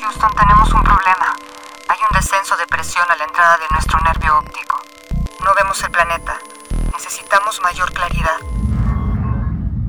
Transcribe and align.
Houston, 0.00 0.30
tenemos 0.34 0.72
un 0.72 0.82
problema. 0.82 1.36
Hay 1.88 1.98
un 2.08 2.16
descenso 2.16 2.56
de 2.56 2.66
presión 2.66 3.04
a 3.10 3.16
la 3.16 3.24
entrada 3.24 3.58
de 3.58 3.68
nuestro 3.70 3.98
nervio 4.00 4.38
óptico. 4.38 4.80
No 5.44 5.54
vemos 5.54 5.82
el 5.84 5.90
planeta. 5.90 6.38
Necesitamos 6.92 7.60
mayor 7.60 7.92
claridad. 7.92 8.38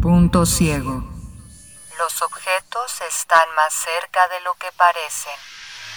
Punto 0.01 0.45
ciego. 0.45 1.03
Los 1.97 2.21
objetos 2.21 3.01
están 3.07 3.55
más 3.55 3.73
cerca 3.73 4.27
de 4.27 4.41
lo 4.41 4.53
que 4.55 4.71
parecen. 4.77 5.33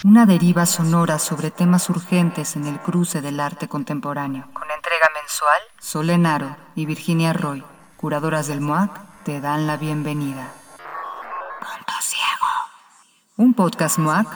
Una 0.04 0.26
deriva 0.26 0.66
sonora 0.66 1.18
sobre 1.18 1.50
temas 1.50 1.88
urgentes 1.88 2.56
en 2.56 2.66
el 2.66 2.78
cruce 2.78 3.20
del 3.22 3.40
arte 3.40 3.68
contemporáneo. 3.68 4.48
Con 4.52 4.70
entrega 4.70 5.08
mensual, 5.14 5.60
Solenaro 5.78 6.56
y 6.74 6.84
Virginia 6.84 7.32
Roy, 7.32 7.64
curadoras 8.04 8.48
del 8.48 8.60
MOAC, 8.60 9.24
te 9.24 9.40
dan 9.40 9.66
la 9.66 9.78
bienvenida. 9.78 10.52
Punto 11.58 11.92
ciego. 12.02 12.50
Un 13.38 13.54
podcast 13.54 13.98
MOAC. 13.98 14.28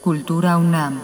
Cultura 0.00 0.56
UNAM. 0.56 1.00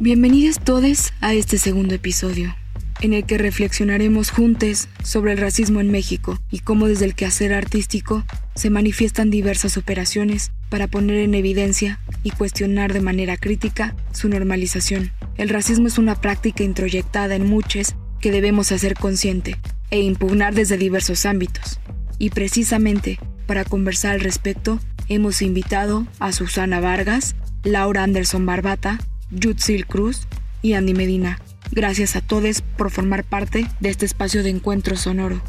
Bienvenidos 0.00 0.58
todos 0.58 1.12
a 1.20 1.32
este 1.32 1.58
segundo 1.58 1.94
episodio, 1.94 2.56
en 3.02 3.12
el 3.12 3.24
que 3.24 3.38
reflexionaremos 3.38 4.32
juntos 4.32 4.88
sobre 5.04 5.30
el 5.30 5.38
racismo 5.38 5.78
en 5.78 5.92
México 5.92 6.40
y 6.50 6.58
cómo 6.58 6.88
desde 6.88 7.04
el 7.04 7.14
quehacer 7.14 7.54
artístico 7.54 8.24
se 8.56 8.70
manifiestan 8.70 9.30
diversas 9.30 9.76
operaciones 9.76 10.50
para 10.68 10.88
poner 10.88 11.18
en 11.18 11.34
evidencia 11.34 12.00
y 12.24 12.30
cuestionar 12.30 12.92
de 12.92 13.00
manera 13.00 13.36
crítica 13.36 13.94
su 14.12 14.28
normalización. 14.28 15.12
El 15.36 15.50
racismo 15.50 15.86
es 15.86 15.98
una 15.98 16.20
práctica 16.20 16.64
introyectada 16.64 17.36
en 17.36 17.46
muchos 17.46 17.94
que 18.20 18.32
debemos 18.32 18.72
hacer 18.72 18.94
consciente 18.94 19.56
e 19.90 20.00
impugnar 20.00 20.54
desde 20.54 20.78
diversos 20.78 21.26
ámbitos. 21.26 21.78
Y 22.18 22.30
precisamente 22.30 23.20
para 23.46 23.64
conversar 23.64 24.14
al 24.14 24.20
respecto, 24.20 24.80
hemos 25.08 25.40
invitado 25.42 26.06
a 26.18 26.32
Susana 26.32 26.80
Vargas, 26.80 27.36
Laura 27.62 28.02
Anderson 28.02 28.44
Barbata, 28.44 28.98
Yutzil 29.30 29.86
Cruz 29.86 30.26
y 30.62 30.72
Andy 30.72 30.94
Medina. 30.94 31.40
Gracias 31.70 32.16
a 32.16 32.20
todos 32.20 32.62
por 32.62 32.90
formar 32.90 33.24
parte 33.24 33.66
de 33.80 33.90
este 33.90 34.06
espacio 34.06 34.42
de 34.42 34.50
encuentro 34.50 34.96
sonoro. 34.96 35.40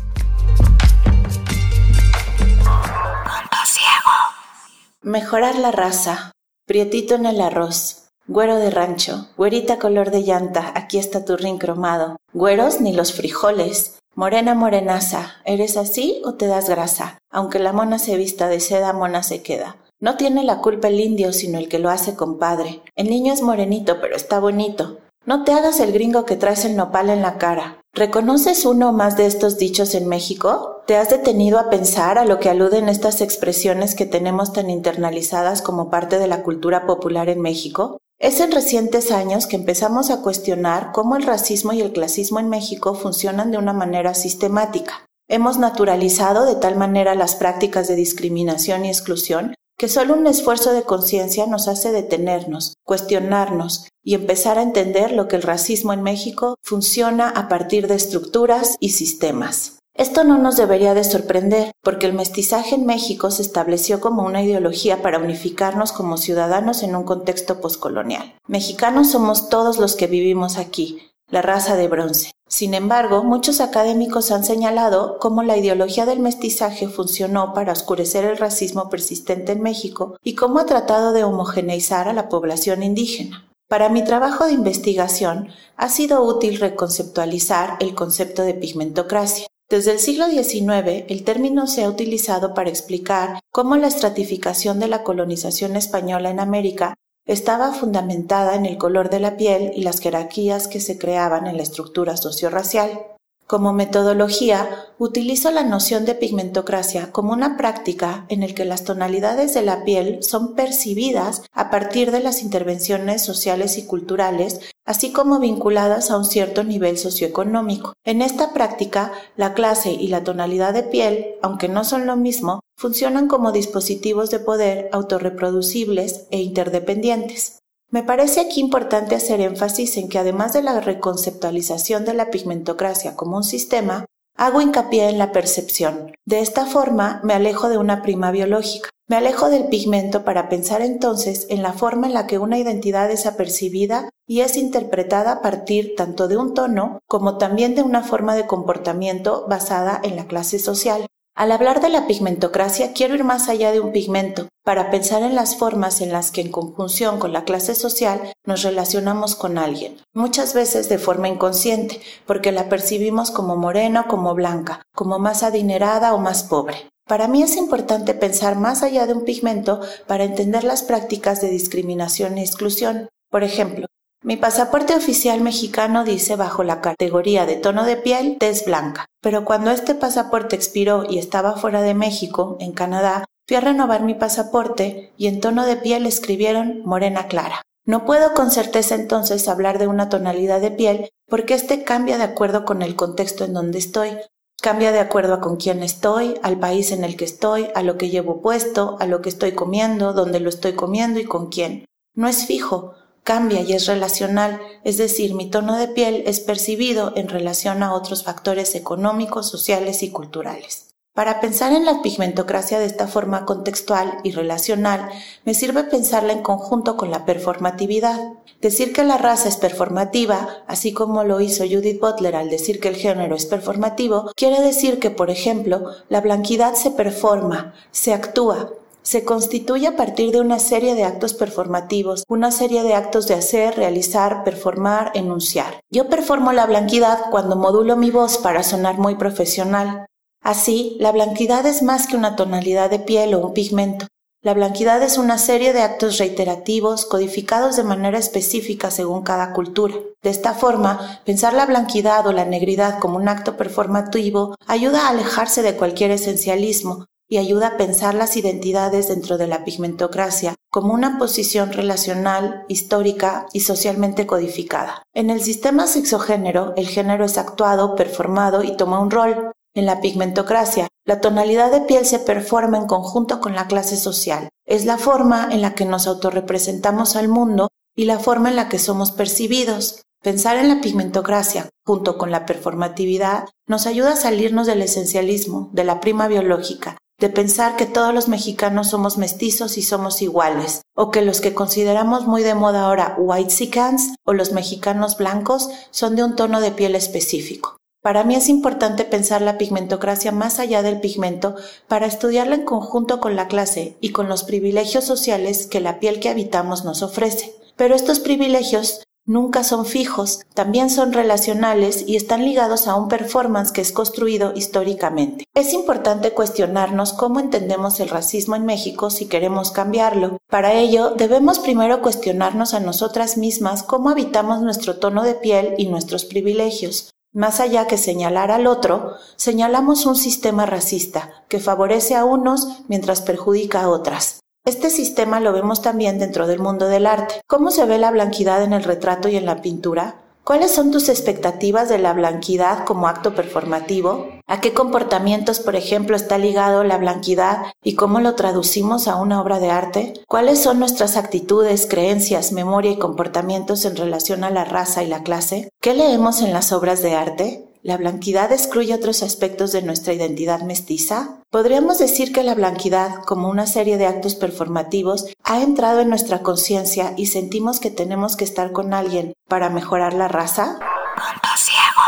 Mejorar 5.08 5.58
la 5.58 5.72
raza. 5.72 6.34
Prietito 6.66 7.16
en 7.16 7.26
el 7.26 7.40
arroz. 7.40 8.10
Güero 8.28 8.58
de 8.58 8.70
rancho, 8.70 9.30
güerita 9.38 9.80
color 9.80 10.12
de 10.12 10.24
llanta, 10.24 10.74
aquí 10.76 10.98
está 10.98 11.24
tu 11.24 11.38
rin 11.38 11.58
cromado. 11.58 12.18
Güeros 12.34 12.82
ni 12.82 12.92
los 12.92 13.14
frijoles. 13.14 14.00
Morena 14.16 14.54
morenaza, 14.54 15.36
¿eres 15.46 15.78
así 15.78 16.22
o 16.26 16.34
te 16.34 16.48
das 16.48 16.68
grasa? 16.68 17.20
Aunque 17.32 17.58
la 17.58 17.72
mona 17.72 18.00
se 18.00 18.18
vista 18.18 18.50
de 18.50 18.60
seda, 18.60 18.92
mona 18.92 19.24
se 19.24 19.42
queda. 19.44 19.78
No 20.02 20.18
tiene 20.18 20.44
la 20.44 20.58
culpa 20.58 20.90
el 20.90 21.00
indio, 21.00 21.32
sino 21.32 21.58
el 21.58 21.70
que 21.70 21.80
lo 21.80 21.90
hace 21.90 22.16
compadre. 22.18 22.82
El 22.98 23.10
niño 23.10 23.32
es 23.32 23.42
morenito, 23.42 24.02
pero 24.02 24.14
está 24.14 24.42
bonito. 24.42 24.98
No 25.26 25.46
te 25.46 25.54
hagas 25.54 25.80
el 25.80 25.94
gringo 25.94 26.26
que 26.26 26.36
traes 26.36 26.66
el 26.66 26.76
nopal 26.76 27.10
en 27.10 27.22
la 27.22 27.38
cara. 27.38 27.80
¿Reconoces 27.98 28.64
uno 28.68 28.90
o 28.90 28.94
más 28.94 29.18
de 29.18 29.26
estos 29.26 29.58
dichos 29.58 29.96
en 29.96 30.08
México? 30.08 30.84
¿Te 30.86 30.98
has 30.98 31.10
detenido 31.10 31.58
a 31.58 31.72
pensar 31.72 32.20
a 32.20 32.26
lo 32.26 32.40
que 32.40 32.48
aluden 32.48 32.90
estas 32.90 33.22
expresiones 33.22 33.96
que 33.96 34.06
tenemos 34.06 34.54
tan 34.54 34.70
internalizadas 34.70 35.64
como 35.64 35.90
parte 35.90 36.20
de 36.20 36.28
la 36.28 36.44
cultura 36.44 36.86
popular 36.86 37.28
en 37.28 37.42
México? 37.42 37.98
Es 38.20 38.40
en 38.40 38.52
recientes 38.52 39.12
años 39.12 39.48
que 39.48 39.56
empezamos 39.56 40.12
a 40.12 40.22
cuestionar 40.22 40.92
cómo 40.92 41.16
el 41.16 41.24
racismo 41.24 41.74
y 41.74 41.82
el 41.82 41.92
clasismo 41.92 42.40
en 42.40 42.50
México 42.50 42.94
funcionan 42.94 43.50
de 43.50 43.58
una 43.58 43.74
manera 43.74 44.14
sistemática. 44.14 45.08
Hemos 45.28 45.58
naturalizado 45.58 46.46
de 46.46 46.54
tal 46.54 46.76
manera 46.76 47.16
las 47.16 47.34
prácticas 47.34 47.88
de 47.88 47.96
discriminación 47.96 48.86
y 48.86 48.90
exclusión 48.90 49.56
que 49.78 49.88
solo 49.88 50.16
un 50.16 50.26
esfuerzo 50.26 50.74
de 50.74 50.84
conciencia 50.84 51.46
nos 51.46 51.68
hace 51.68 51.92
detenernos, 51.92 52.74
cuestionarnos 52.84 53.88
y 54.04 54.16
empezar 54.16 54.58
a 54.58 54.64
entender 54.64 55.12
lo 55.12 55.28
que 55.28 55.36
el 55.36 55.44
racismo 55.44 55.94
en 55.94 56.02
México 56.02 56.56
funciona 56.64 57.30
a 57.30 57.48
partir 57.48 57.88
de 57.88 57.96
estructuras 57.96 58.76
y 58.80 58.90
sistemas. 58.90 59.78
Esto 59.94 60.24
no 60.24 60.38
nos 60.38 60.58
debería 60.58 60.94
de 60.94 61.04
sorprender, 61.04 61.72
porque 61.82 62.06
el 62.06 62.14
mestizaje 62.14 62.76
en 62.76 62.86
México 62.86 63.32
se 63.32 63.42
estableció 63.42 64.00
como 64.00 64.24
una 64.24 64.44
ideología 64.44 65.02
para 65.02 65.18
unificarnos 65.18 65.92
como 65.92 66.18
ciudadanos 66.18 66.84
en 66.84 66.96
un 66.96 67.04
contexto 67.04 67.60
poscolonial. 67.62 68.36
Mexicanos 68.48 69.10
somos 69.10 69.50
todos 69.50 69.80
los 69.80 69.96
que 69.96 70.06
vivimos 70.06 70.60
aquí, 70.60 71.02
la 71.30 71.42
raza 71.42 71.76
de 71.76 71.88
bronce. 71.88 72.32
Sin 72.48 72.74
embargo, 72.74 73.24
muchos 73.24 73.60
académicos 73.60 74.32
han 74.32 74.46
señalado 74.46 75.18
cómo 75.20 75.44
la 75.44 75.58
ideología 75.58 76.06
del 76.06 76.20
mestizaje 76.20 76.88
funcionó 76.88 77.54
para 77.54 77.74
oscurecer 77.74 78.24
el 78.24 78.38
racismo 78.38 78.90
persistente 78.90 79.52
en 79.52 79.62
México 79.62 80.18
y 80.24 80.36
cómo 80.36 80.60
ha 80.60 80.66
tratado 80.66 81.12
de 81.12 81.26
homogeneizar 81.26 82.08
a 82.08 82.14
la 82.14 82.30
población 82.30 82.84
indígena. 82.84 83.50
Para 83.68 83.90
mi 83.90 84.06
trabajo 84.06 84.46
de 84.46 84.54
investigación 84.54 85.50
ha 85.76 85.90
sido 85.90 86.24
útil 86.24 86.58
reconceptualizar 86.58 87.76
el 87.82 87.96
concepto 87.96 88.44
de 88.44 88.54
pigmentocracia. 88.54 89.48
Desde 89.70 89.92
el 89.92 90.00
siglo 90.00 90.28
XIX, 90.28 91.04
el 91.10 91.26
término 91.26 91.68
se 91.68 91.84
ha 91.84 91.90
utilizado 91.90 92.54
para 92.54 92.70
explicar 92.70 93.42
cómo 93.52 93.76
la 93.76 93.88
estratificación 93.88 94.80
de 94.80 94.88
la 94.88 95.04
colonización 95.04 95.76
española 95.76 96.30
en 96.30 96.40
América 96.40 96.96
estaba 97.28 97.74
fundamentada 97.74 98.56
en 98.56 98.66
el 98.66 98.78
color 98.78 99.10
de 99.10 99.20
la 99.20 99.38
piel 99.38 99.72
y 99.76 99.84
las 99.84 100.00
jerarquías 100.00 100.68
que 100.68 100.80
se 100.80 100.98
creaban 100.98 101.46
en 101.46 101.58
la 101.58 101.64
estructura 101.64 102.18
sociorracial. 102.18 103.17
Como 103.48 103.72
metodología, 103.72 104.68
utilizo 105.00 105.52
la 105.52 105.64
noción 105.64 106.04
de 106.04 106.16
pigmentocracia 106.16 107.14
como 107.14 107.32
una 107.32 107.56
práctica 107.56 108.26
en 108.28 108.44
el 108.44 108.54
que 108.54 108.66
las 108.66 108.84
tonalidades 108.84 109.54
de 109.54 109.62
la 109.62 109.86
piel 109.86 110.22
son 110.22 110.54
percibidas 110.54 111.44
a 111.54 111.70
partir 111.70 112.12
de 112.12 112.20
las 112.20 112.44
intervenciones 112.44 113.24
sociales 113.24 113.78
y 113.78 113.86
culturales, 113.86 114.60
así 114.86 115.14
como 115.14 115.40
vinculadas 115.40 116.12
a 116.12 116.18
un 116.18 116.26
cierto 116.26 116.66
nivel 116.66 116.98
socioeconómico. 116.98 117.94
En 118.04 118.22
esta 118.22 118.52
práctica, 118.52 119.14
la 119.38 119.54
clase 119.54 119.94
y 119.94 120.10
la 120.10 120.26
tonalidad 120.26 120.74
de 120.74 120.84
piel, 120.84 121.36
aunque 121.42 121.70
no 121.70 121.86
son 121.86 122.06
lo 122.06 122.18
mismo, 122.18 122.60
funcionan 122.76 123.30
como 123.30 123.54
dispositivos 123.54 124.30
de 124.30 124.40
poder 124.40 124.90
autorreproducibles 124.92 126.28
e 126.32 126.42
interdependientes. 126.42 127.57
Me 127.90 128.04
parece 128.04 128.42
aquí 128.42 128.60
importante 128.60 129.16
hacer 129.16 129.40
énfasis 129.40 129.96
en 129.96 130.10
que 130.10 130.20
además 130.20 130.52
de 130.52 130.62
la 130.62 130.80
reconceptualización 130.82 132.04
de 132.04 132.14
la 132.14 132.30
pigmentocracia 132.30 133.16
como 133.16 133.38
un 133.38 133.44
sistema, 133.46 134.06
hago 134.36 134.62
hincapié 134.62 135.10
en 135.10 135.18
la 135.18 135.32
percepción. 135.32 136.12
De 136.26 136.42
esta 136.42 136.66
forma 136.66 137.22
me 137.24 137.34
alejo 137.34 137.70
de 137.70 137.78
una 137.78 138.02
prima 138.02 138.32
biológica. 138.32 138.90
Me 139.10 139.16
alejo 139.16 139.50
del 139.50 139.70
pigmento 139.70 140.26
para 140.26 140.50
pensar 140.50 140.82
entonces 140.82 141.48
en 141.50 141.64
la 141.64 141.72
forma 141.72 142.08
en 142.08 142.14
la 142.14 142.28
que 142.28 142.40
una 142.40 142.60
identidad 142.60 143.10
es 143.10 143.26
apercibida 143.26 144.10
y 144.28 144.42
es 144.42 144.58
interpretada 144.58 145.32
a 145.32 145.42
partir 145.42 145.96
tanto 145.96 146.28
de 146.28 146.36
un 146.36 146.54
tono 146.54 147.00
como 147.08 147.38
también 147.38 147.74
de 147.74 147.84
una 147.84 148.04
forma 148.04 148.36
de 148.36 148.48
comportamiento 148.48 149.46
basada 149.48 149.98
en 150.04 150.18
la 150.18 150.28
clase 150.28 150.60
social. 150.60 151.08
Al 151.38 151.52
hablar 151.52 151.82
de 151.82 151.90
la 151.90 152.08
pigmentocracia 152.08 152.94
quiero 152.94 153.14
ir 153.14 153.24
más 153.24 153.48
allá 153.48 153.72
de 153.72 153.80
un 153.80 153.92
pigmento, 153.92 154.48
para 154.66 154.90
pensar 154.90 155.22
en 155.22 155.36
las 155.36 155.56
formas 155.56 156.02
en 156.02 156.12
las 156.12 156.32
que 156.32 156.42
en 156.42 156.50
conjunción 156.50 157.20
con 157.20 157.32
la 157.32 157.44
clase 157.44 157.76
social 157.76 158.34
nos 158.44 158.64
relacionamos 158.64 159.36
con 159.36 159.60
alguien, 159.60 159.98
muchas 160.16 160.56
veces 160.56 160.90
de 160.90 160.98
forma 160.98 161.28
inconsciente, 161.28 162.02
porque 162.26 162.52
la 162.52 162.70
percibimos 162.70 163.30
como 163.30 163.56
morena 163.56 164.02
o 164.02 164.08
como 164.08 164.34
blanca, 164.34 164.82
como 164.96 165.20
más 165.20 165.44
adinerada 165.44 166.16
o 166.16 166.18
más 166.18 166.42
pobre. 166.42 166.90
Para 167.08 167.28
mí 167.28 167.44
es 167.44 167.56
importante 167.56 168.16
pensar 168.16 168.56
más 168.56 168.82
allá 168.82 169.06
de 169.06 169.14
un 169.14 169.24
pigmento 169.24 169.80
para 170.08 170.24
entender 170.24 170.64
las 170.64 170.82
prácticas 170.82 171.40
de 171.40 171.50
discriminación 171.50 172.40
y 172.40 172.42
exclusión. 172.42 173.10
Por 173.30 173.44
ejemplo, 173.44 173.86
mi 174.24 174.36
pasaporte 174.36 174.96
oficial 174.96 175.42
mexicano 175.42 176.04
dice 176.04 176.36
bajo 176.36 176.64
la 176.64 176.82
categoría 176.82 177.46
de 177.46 177.56
tono 177.56 177.86
de 177.86 177.98
piel 177.98 178.38
tez 178.40 178.66
blanca, 178.66 179.06
pero 179.22 179.46
cuando 179.46 179.70
este 179.70 179.94
pasaporte 179.94 180.56
expiró 180.56 181.06
y 181.08 181.20
estaba 181.20 181.56
fuera 181.56 181.82
de 181.82 181.94
México, 181.94 182.58
en 182.60 182.72
Canadá, 182.72 183.26
fui 183.48 183.58
a 183.58 183.62
renovar 183.62 184.02
mi 184.02 184.16
pasaporte 184.16 185.14
y 185.18 185.28
en 185.28 185.40
tono 185.40 185.66
de 185.66 185.78
piel 185.78 186.06
escribieron 186.06 186.82
morena 186.84 187.28
clara. 187.28 187.62
No 187.86 188.06
puedo 188.06 188.34
con 188.34 188.52
certeza 188.52 188.96
entonces 188.96 189.48
hablar 189.48 189.80
de 189.80 189.88
una 189.88 190.10
tonalidad 190.10 190.62
de 190.62 190.72
piel 190.72 191.10
porque 191.28 191.54
este 191.54 191.84
cambia 191.84 192.18
de 192.18 192.26
acuerdo 192.26 192.66
con 192.66 192.82
el 192.82 192.96
contexto 192.96 193.46
en 193.46 193.54
donde 193.54 193.78
estoy. 193.78 194.18
Cambia 194.62 194.92
de 194.92 195.00
acuerdo 195.00 195.36
a 195.36 195.40
con 195.40 195.58
quién 195.58 195.84
estoy, 195.84 196.40
al 196.42 196.60
país 196.60 196.92
en 196.92 197.04
el 197.04 197.16
que 197.16 197.26
estoy, 197.26 197.68
a 197.76 197.84
lo 197.84 197.98
que 197.98 198.10
llevo 198.10 198.42
puesto, 198.42 198.98
a 199.00 199.06
lo 199.06 199.22
que 199.22 199.30
estoy 199.30 199.54
comiendo, 199.54 200.14
dónde 200.14 200.40
lo 200.40 200.50
estoy 200.50 200.74
comiendo 200.74 201.20
y 201.20 201.26
con 201.26 201.50
quién. 201.50 201.86
No 202.16 202.28
es 202.28 202.46
fijo, 202.46 202.96
cambia 203.28 203.60
y 203.60 203.74
es 203.74 203.88
relacional, 203.88 204.62
es 204.86 204.96
decir, 204.96 205.36
mi 205.36 205.50
tono 205.50 205.76
de 205.76 205.90
piel 205.90 206.24
es 206.26 206.40
percibido 206.40 207.12
en 207.18 207.28
relación 207.28 207.84
a 207.84 207.94
otros 207.94 208.24
factores 208.24 208.74
económicos, 208.74 209.50
sociales 209.50 210.02
y 210.02 210.12
culturales. 210.12 210.96
Para 211.14 211.42
pensar 211.42 211.74
en 211.74 211.84
la 211.84 212.02
pigmentocracia 212.02 212.80
de 212.80 212.86
esta 212.86 213.06
forma 213.06 213.44
contextual 213.44 214.20
y 214.24 214.32
relacional, 214.32 215.10
me 215.44 215.54
sirve 215.54 215.84
pensarla 215.84 216.32
en 216.32 216.42
conjunto 216.42 216.96
con 216.96 217.12
la 217.12 217.26
performatividad. 217.26 218.18
Decir 218.62 218.94
que 218.94 219.04
la 219.04 219.18
raza 219.18 219.50
es 219.50 219.58
performativa, 219.58 220.64
así 220.66 220.94
como 220.94 221.26
lo 221.26 221.42
hizo 221.42 221.66
Judith 221.66 222.00
Butler 222.00 222.38
al 222.38 222.50
decir 222.50 222.80
que 222.80 222.88
el 222.88 222.96
género 222.96 223.36
es 223.36 223.46
performativo, 223.46 224.32
quiere 224.38 224.62
decir 224.62 225.00
que, 225.00 225.10
por 225.10 225.30
ejemplo, 225.30 225.92
la 226.08 226.22
blanquidad 226.22 226.76
se 226.76 226.92
performa, 226.92 227.74
se 227.92 228.14
actúa, 228.14 228.72
se 229.08 229.24
constituye 229.24 229.88
a 229.88 229.96
partir 229.96 230.34
de 230.34 230.42
una 230.42 230.60
serie 230.60 230.94
de 230.94 231.06
actos 231.06 231.34
performativos, 231.34 232.26
una 232.28 232.52
serie 232.52 232.84
de 232.84 232.94
actos 232.94 233.26
de 233.26 233.36
hacer, 233.36 233.78
realizar, 233.78 234.44
performar, 234.44 235.12
enunciar. 235.14 235.80
Yo 235.90 236.10
performo 236.10 236.52
la 236.52 236.66
blanquidad 236.66 237.30
cuando 237.32 237.56
modulo 237.56 237.96
mi 237.96 238.12
voz 238.12 238.38
para 238.38 238.64
sonar 238.64 238.98
muy 238.98 239.16
profesional. 239.16 240.08
Así, 240.44 240.98
la 241.00 241.14
blanquidad 241.14 241.66
es 241.66 241.84
más 241.84 242.06
que 242.06 242.18
una 242.18 242.36
tonalidad 242.36 242.90
de 242.90 243.00
piel 243.00 243.34
o 243.34 243.48
un 243.48 243.54
pigmento. 243.54 244.08
La 244.44 244.54
blanquidad 244.54 245.02
es 245.02 245.18
una 245.18 245.38
serie 245.38 245.72
de 245.72 245.84
actos 245.84 246.18
reiterativos 246.18 247.06
codificados 247.06 247.78
de 247.78 247.86
manera 247.86 248.20
específica 248.20 248.92
según 248.92 249.24
cada 249.24 249.54
cultura. 249.54 249.96
De 250.22 250.30
esta 250.32 250.54
forma, 250.54 251.22
pensar 251.24 251.54
la 251.54 251.66
blanquidad 251.66 252.28
o 252.28 252.34
la 252.34 252.44
negridad 252.44 253.00
como 253.00 253.16
un 253.16 253.30
acto 253.30 253.56
performativo 253.56 254.56
ayuda 254.68 255.08
a 255.08 255.12
alejarse 255.12 255.62
de 255.62 255.78
cualquier 255.78 256.12
esencialismo 256.12 257.06
y 257.30 257.38
ayuda 257.38 257.68
a 257.68 257.78
pensar 257.78 258.14
las 258.14 258.38
identidades 258.38 259.08
dentro 259.08 259.38
de 259.38 259.48
la 259.48 259.66
pigmentocracia 259.66 260.56
como 260.70 260.94
una 260.94 261.18
posición 261.18 261.74
relacional, 261.74 262.64
histórica 262.68 263.48
y 263.54 263.62
socialmente 263.62 264.26
codificada. 264.26 265.04
En 265.14 265.30
el 265.30 265.42
sistema 265.42 265.88
sexogénero, 265.88 266.74
el 266.78 266.88
género 266.88 267.26
es 267.26 267.38
actuado, 267.38 267.96
performado 267.96 268.64
y 268.64 268.78
toma 268.78 269.00
un 269.00 269.12
rol. 269.12 269.52
En 269.74 269.86
la 269.86 270.02
pigmentocracia, 270.02 270.88
la 271.06 271.22
tonalidad 271.22 271.72
de 271.72 271.82
piel 271.82 272.06
se 272.06 272.20
performa 272.20 272.78
en 272.78 272.88
conjunto 272.88 273.40
con 273.40 273.56
la 273.56 273.68
clase 273.68 273.96
social. 273.96 274.50
Es 274.66 274.86
la 274.86 274.98
forma 274.98 275.50
en 275.52 275.62
la 275.62 275.74
que 275.74 275.86
nos 275.86 276.08
autorrepresentamos 276.08 277.16
al 277.16 277.28
mundo 277.28 277.70
y 277.96 278.06
la 278.06 278.20
forma 278.20 278.50
en 278.50 278.56
la 278.56 278.70
que 278.70 278.80
somos 278.80 279.12
percibidos. 279.12 280.02
Pensar 280.22 280.58
en 280.58 280.68
la 280.68 280.82
pigmentocracia, 280.82 281.70
junto 281.86 282.18
con 282.18 282.32
la 282.32 282.46
performatividad, 282.46 283.46
nos 283.68 283.86
ayuda 283.86 284.14
a 284.14 284.18
salirnos 284.18 284.68
del 284.68 284.82
esencialismo, 284.82 285.70
de 285.74 285.84
la 285.84 286.00
prima 286.00 286.28
biológica, 286.28 286.98
de 287.20 287.30
pensar 287.30 287.76
que 287.76 287.88
todos 287.88 288.14
los 288.14 288.28
mexicanos 288.28 288.90
somos 288.90 289.18
mestizos 289.18 289.78
y 289.78 289.82
somos 289.82 290.22
iguales, 290.22 290.82
o 290.96 291.10
que 291.10 291.24
los 291.24 291.42
que 291.42 291.54
consideramos 291.56 292.28
muy 292.28 292.44
de 292.44 292.54
moda 292.54 292.86
ahora 292.86 293.16
white 293.18 293.50
sicans 293.50 294.16
o 294.24 294.34
los 294.34 294.52
mexicanos 294.52 295.18
blancos 295.18 295.70
son 295.90 296.16
de 296.16 296.24
un 296.24 296.36
tono 296.36 296.62
de 296.62 296.72
piel 296.72 296.96
específico. 296.96 297.78
Para 298.04 298.24
mí 298.24 298.36
es 298.36 298.48
importante 298.48 299.04
pensar 299.04 299.42
la 299.42 299.58
pigmentocracia 299.58 300.32
más 300.32 300.60
allá 300.60 300.84
del 300.84 301.02
pigmento 301.02 301.56
para 301.88 302.06
estudiarla 302.06 302.56
en 302.56 302.66
conjunto 302.66 303.20
con 303.20 303.36
la 303.36 303.48
clase 303.48 303.98
y 304.00 304.12
con 304.12 304.30
los 304.30 304.44
privilegios 304.44 305.04
sociales 305.04 305.66
que 305.66 305.82
la 305.82 306.00
piel 306.00 306.20
que 306.20 306.30
habitamos 306.30 306.86
nos 306.86 307.02
ofrece. 307.02 307.56
Pero 307.76 307.96
estos 307.96 308.20
privilegios 308.20 309.07
nunca 309.28 309.64
son 309.64 309.86
fijos, 309.86 310.40
también 310.56 310.90
son 310.90 311.14
relacionales 311.14 312.04
y 312.08 312.16
están 312.16 312.44
ligados 312.44 312.88
a 312.88 312.96
un 312.96 313.10
performance 313.10 313.72
que 313.72 313.82
es 313.82 313.92
construido 313.92 314.54
históricamente. 314.56 315.44
Es 315.54 315.74
importante 315.74 316.32
cuestionarnos 316.32 317.14
cómo 317.14 317.40
entendemos 317.40 318.00
el 318.00 318.10
racismo 318.10 318.56
en 318.56 318.66
México 318.66 319.12
si 319.12 319.28
queremos 319.28 319.70
cambiarlo. 319.70 320.38
Para 320.50 320.74
ello, 320.74 321.12
debemos 321.12 321.60
primero 321.60 322.02
cuestionarnos 322.02 322.74
a 322.74 322.80
nosotras 322.80 323.38
mismas 323.38 323.84
cómo 323.84 324.10
habitamos 324.10 324.62
nuestro 324.62 324.98
tono 324.98 325.24
de 325.24 325.36
piel 325.36 325.76
y 325.78 325.88
nuestros 325.88 326.26
privilegios. 326.26 327.12
Más 327.34 327.60
allá 327.60 327.86
que 327.86 327.98
señalar 327.98 328.50
al 328.50 328.66
otro, 328.66 329.14
señalamos 329.36 330.06
un 330.06 330.16
sistema 330.16 330.66
racista 330.66 331.44
que 331.50 331.60
favorece 331.60 332.16
a 332.16 332.24
unos 332.24 332.80
mientras 332.88 333.22
perjudica 333.22 333.82
a 333.82 333.90
otras. 333.90 334.40
Este 334.68 334.90
sistema 334.90 335.40
lo 335.40 335.54
vemos 335.54 335.82
también 335.82 336.20
dentro 336.20 336.46
del 336.46 336.60
mundo 336.60 336.90
del 336.90 337.06
arte. 337.06 337.36
¿Cómo 337.48 337.72
se 337.72 337.86
ve 337.86 337.98
la 337.98 338.12
blanquidad 338.12 338.62
en 338.64 338.74
el 338.74 338.84
retrato 338.84 339.30
y 339.30 339.38
en 339.38 339.46
la 339.46 339.62
pintura? 339.62 340.18
¿Cuáles 340.44 340.72
son 340.72 340.92
tus 340.92 341.08
expectativas 341.08 341.88
de 341.88 342.00
la 342.00 342.12
blanquidad 342.12 342.84
como 342.84 343.08
acto 343.08 343.34
performativo? 343.34 344.28
¿A 344.46 344.60
qué 344.60 344.74
comportamientos, 344.74 345.62
por 345.62 345.78
ejemplo, 345.78 346.18
está 346.18 346.38
ligado 346.38 346.84
la 346.84 346.98
blanquidad 346.98 347.68
y 347.82 347.96
cómo 347.96 348.20
lo 348.20 348.36
traducimos 348.36 349.08
a 349.08 349.16
una 349.16 349.42
obra 349.42 349.60
de 349.60 349.72
arte? 349.72 350.14
¿Cuáles 350.28 350.62
son 350.62 350.80
nuestras 350.80 351.16
actitudes, 351.16 351.88
creencias, 351.90 352.52
memoria 352.52 352.92
y 352.92 353.00
comportamientos 353.00 353.86
en 353.86 353.96
relación 353.96 354.44
a 354.44 354.50
la 354.50 354.66
raza 354.66 355.02
y 355.02 355.08
la 355.08 355.24
clase? 355.24 355.70
¿Qué 355.80 355.94
leemos 355.94 356.42
en 356.42 356.52
las 356.52 356.74
obras 356.74 357.02
de 357.02 357.16
arte? 357.16 357.67
¿La 357.88 357.96
blanquidad 357.96 358.52
excluye 358.52 358.94
otros 358.94 359.24
aspectos 359.24 359.72
de 359.72 359.82
nuestra 359.82 360.12
identidad 360.12 360.60
mestiza? 360.60 361.38
¿Podríamos 361.50 362.00
decir 362.00 362.34
que 362.34 362.44
la 362.44 362.54
blanquidad, 362.54 363.24
como 363.26 363.48
una 363.48 363.66
serie 363.66 363.98
de 363.98 364.06
actos 364.06 364.36
performativos, 364.36 365.34
ha 365.46 365.62
entrado 365.62 366.02
en 366.02 366.10
nuestra 366.10 366.40
conciencia 366.40 367.14
y 367.16 367.28
sentimos 367.28 367.80
que 367.80 367.90
tenemos 367.90 368.36
que 368.36 368.44
estar 368.44 368.74
con 368.74 368.94
alguien 368.94 369.36
para 369.48 369.70
mejorar 369.70 370.14
la 370.14 370.28
raza? 370.28 370.80
Punto 371.16 371.48
ciego. 371.56 372.04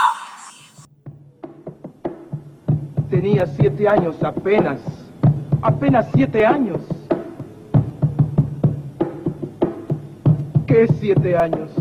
Tenía 3.10 3.46
siete 3.46 3.88
años 3.88 4.22
apenas. 4.22 4.82
Apenas 5.62 6.08
siete 6.14 6.46
años. 6.46 6.82
¿Qué 10.68 10.90
siete 11.00 11.38
años? 11.38 11.72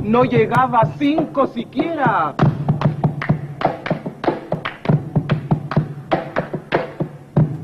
No 0.00 0.22
llegaba 0.22 0.78
a 0.78 0.96
cinco 0.96 1.48
siquiera. 1.48 2.36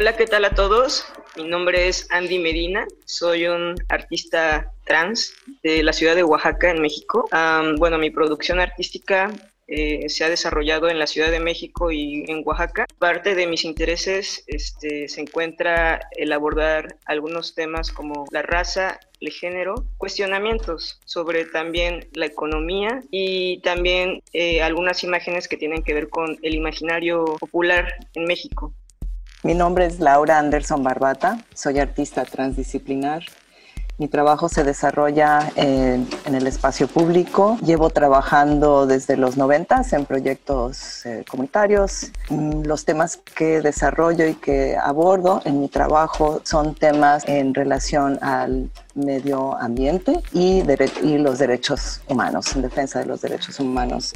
Hola, 0.00 0.16
¿qué 0.16 0.24
tal 0.24 0.46
a 0.46 0.54
todos? 0.54 1.04
Mi 1.36 1.44
nombre 1.44 1.86
es 1.86 2.10
Andy 2.10 2.38
Medina, 2.38 2.86
soy 3.04 3.46
un 3.46 3.74
artista 3.90 4.72
trans 4.86 5.34
de 5.62 5.82
la 5.82 5.92
ciudad 5.92 6.14
de 6.14 6.24
Oaxaca, 6.24 6.70
en 6.70 6.80
México. 6.80 7.28
bueno, 7.76 7.98
mi 7.98 8.08
producción 8.08 8.60
artística 8.60 9.30
eh, 9.66 10.08
se 10.08 10.24
ha 10.24 10.30
desarrollado 10.30 10.88
en 10.88 10.98
la 10.98 11.06
Ciudad 11.06 11.30
de 11.30 11.38
México 11.38 11.90
y 11.90 12.24
en 12.28 12.40
Oaxaca. 12.46 12.86
Parte 12.98 13.34
de 13.34 13.46
mis 13.46 13.66
intereses 13.66 14.42
este, 14.46 15.06
se 15.06 15.20
encuentra 15.20 16.00
el 16.16 16.32
abordar 16.32 16.96
algunos 17.04 17.54
temas 17.54 17.92
como 17.92 18.24
la 18.30 18.40
raza, 18.40 18.98
el 19.20 19.30
género, 19.30 19.74
cuestionamientos 19.98 20.98
sobre 21.04 21.44
también 21.44 22.08
la 22.14 22.24
economía 22.24 23.02
y 23.10 23.60
también 23.60 24.22
eh, 24.32 24.62
algunas 24.62 25.04
imágenes 25.04 25.46
que 25.46 25.58
tienen 25.58 25.82
que 25.82 25.92
ver 25.92 26.08
con 26.08 26.38
el 26.40 26.54
imaginario 26.54 27.36
popular 27.38 27.96
en 28.14 28.24
México. 28.24 28.74
Mi 29.42 29.54
nombre 29.54 29.86
es 29.86 30.00
Laura 30.00 30.38
Anderson 30.38 30.82
Barbata, 30.82 31.38
soy 31.54 31.78
artista 31.78 32.26
transdisciplinar. 32.26 33.22
Mi 33.96 34.06
trabajo 34.06 34.50
se 34.50 34.64
desarrolla 34.64 35.50
en, 35.56 36.06
el 36.26 36.46
espacio 36.46 36.88
público. 36.88 37.56
Llevo 37.64 37.88
trabajando 37.88 38.86
desde 38.86 39.16
los 39.16 39.38
90 39.38 39.82
en 39.92 40.04
proyectos 40.04 41.06
eh, 41.06 41.24
comunitarios. 41.28 42.12
Mm, 42.28 42.64
los 42.64 42.84
temas 42.84 43.16
que 43.16 43.62
desarrollo 43.62 44.26
y 44.26 44.34
que 44.34 44.76
abordo 44.76 45.40
en 45.46 45.60
mi 45.60 45.68
trabajo 45.68 46.42
son 46.44 46.74
temas 46.74 47.26
en 47.26 47.54
relación 47.54 48.18
al 48.22 48.70
medio 48.94 49.56
ambiente 49.56 50.20
y, 50.32 50.62
y 51.02 51.18
los 51.18 51.38
derechos 51.38 52.02
humanos, 52.08 52.54
en 52.54 52.62
defensa 52.62 52.98
de 52.98 53.06
los 53.06 53.22
derechos 53.22 53.58
humanos. 53.58 54.12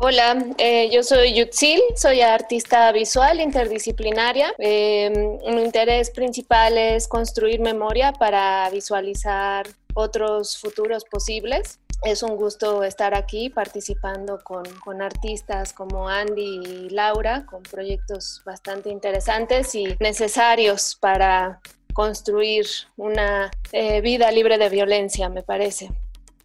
Hola, 0.00 0.46
eh, 0.58 0.88
yo 0.92 1.02
soy 1.02 1.34
Yutzil, 1.34 1.80
soy 1.96 2.20
artista 2.20 2.92
visual 2.92 3.40
interdisciplinaria. 3.40 4.54
Eh, 4.56 5.10
mi 5.44 5.60
interés 5.60 6.10
principal 6.10 6.78
es 6.78 7.08
construir 7.08 7.58
memoria 7.58 8.12
para 8.12 8.70
visualizar 8.70 9.66
otros 9.94 10.56
futuros 10.56 11.04
posibles. 11.04 11.80
Es 12.04 12.22
un 12.22 12.36
gusto 12.36 12.84
estar 12.84 13.12
aquí 13.12 13.50
participando 13.50 14.38
con, 14.44 14.62
con, 14.84 15.02
artistas 15.02 15.72
como 15.72 16.08
Andy 16.08 16.60
y 16.64 16.90
Laura, 16.90 17.44
con 17.44 17.64
proyectos 17.64 18.40
bastante 18.46 18.90
interesantes 18.90 19.74
y 19.74 19.96
necesarios 19.98 20.94
para 20.94 21.60
construir 21.92 22.66
una 22.96 23.50
eh, 23.72 24.00
vida 24.00 24.30
libre 24.30 24.58
de 24.58 24.68
violencia, 24.68 25.28
me 25.28 25.42
parece. 25.42 25.90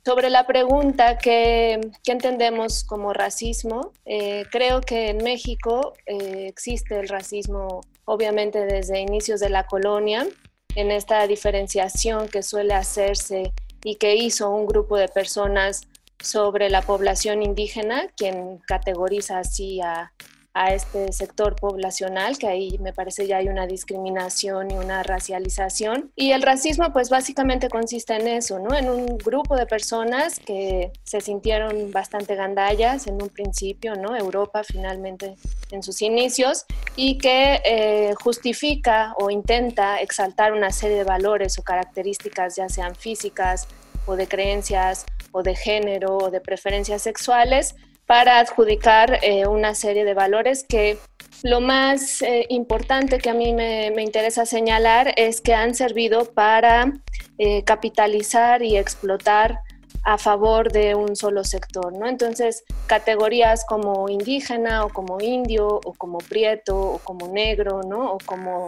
Sobre 0.05 0.29
la 0.29 0.45
pregunta 0.45 1.17
que, 1.17 1.79
entendemos 2.05 2.83
como 2.83 3.13
racismo, 3.13 3.93
eh, 4.05 4.45
creo 4.51 4.81
que 4.81 5.09
en 5.09 5.17
México 5.17 5.93
eh, 6.05 6.47
existe 6.47 6.99
el 6.99 7.07
racismo 7.07 7.81
obviamente 8.05 8.65
desde 8.65 8.99
inicios 8.99 9.39
de 9.39 9.49
la 9.49 9.65
colonia, 9.65 10.27
en 10.75 10.91
esta 10.91 11.25
diferenciación 11.27 12.27
que 12.27 12.43
suele 12.43 12.73
hacerse 12.73 13.53
y 13.83 13.95
que 13.95 14.15
hizo 14.15 14.49
un 14.49 14.65
grupo 14.65 14.97
de 14.97 15.07
personas 15.07 15.87
sobre 16.19 16.69
la 16.69 16.81
población 16.81 17.43
indígena, 17.43 18.07
quien 18.17 18.57
categoriza 18.59 19.39
así 19.39 19.81
a, 19.81 20.11
a 20.53 20.73
este 20.73 21.11
sector 21.11 21.55
poblacional, 21.55 22.37
que 22.37 22.47
ahí 22.47 22.77
me 22.79 22.93
parece 22.93 23.25
ya 23.27 23.37
hay 23.37 23.47
una 23.47 23.65
discriminación 23.65 24.69
y 24.71 24.75
una 24.75 25.01
racialización. 25.01 26.11
Y 26.15 26.31
el 26.31 26.41
racismo 26.43 26.93
pues 26.93 27.09
básicamente 27.09 27.69
consiste 27.69 28.15
en 28.15 28.27
eso, 28.27 28.59
¿no? 28.59 28.75
En 28.75 28.89
un 28.89 29.17
grupo 29.17 29.55
de 29.55 29.65
personas 29.65 30.39
que 30.39 30.91
se 31.03 31.21
sintieron 31.21 31.91
bastante 31.91 32.35
gandallas 32.35 33.07
en 33.07 33.21
un 33.21 33.29
principio, 33.29 33.95
¿no? 33.95 34.15
Europa 34.15 34.63
finalmente 34.63 35.35
en 35.71 35.81
sus 35.81 36.01
inicios 36.01 36.65
y 36.95 37.17
que 37.17 37.61
eh, 37.65 38.13
justifica 38.21 39.13
o 39.17 39.31
intenta 39.31 40.01
exaltar 40.01 40.53
una 40.53 40.69
serie 40.69 40.97
de 40.97 41.03
valores 41.03 41.57
o 41.57 41.63
características, 41.63 42.55
ya 42.55 42.69
sean 42.69 42.95
físicas 42.95 43.67
o 44.05 44.15
de 44.15 44.27
creencias 44.27 45.05
o 45.31 45.41
de 45.41 45.55
género 45.55 46.17
o 46.17 46.29
de 46.29 46.41
preferencias 46.41 47.01
sexuales, 47.01 47.75
para 48.13 48.37
adjudicar 48.37 49.17
eh, 49.23 49.47
una 49.47 49.73
serie 49.73 50.05
de 50.05 50.13
valores 50.13 50.63
que 50.69 50.99
lo 51.41 51.61
más 51.61 52.21
eh, 52.21 52.45
importante 52.49 53.17
que 53.17 53.31
a 53.31 53.33
mí 53.33 53.55
me, 53.55 53.87
interesa 54.03 54.45
señalar 54.45 55.15
es 55.17 55.41
que 55.41 55.55
han 55.55 55.73
servido 55.73 56.25
para 56.25 56.93
eh, 57.39 57.63
capitalizar 57.63 58.61
y 58.61 58.77
explotar 58.77 59.61
a 60.03 60.19
favor 60.19 60.71
de 60.71 60.93
un 60.93 61.15
solo 61.15 61.43
sector, 61.43 61.91
¿no? 61.97 62.05
Entonces, 62.07 62.63
categorías 62.85 63.65
como 63.65 64.07
indígena 64.07 64.85
o 64.85 64.89
como 64.89 65.19
indio 65.19 65.67
o 65.83 65.93
como 65.93 66.19
prieto 66.19 66.79
o 66.79 66.99
como 66.99 67.29
negro, 67.29 67.81
¿no? 67.81 68.13
O 68.13 68.19
como 68.23 68.67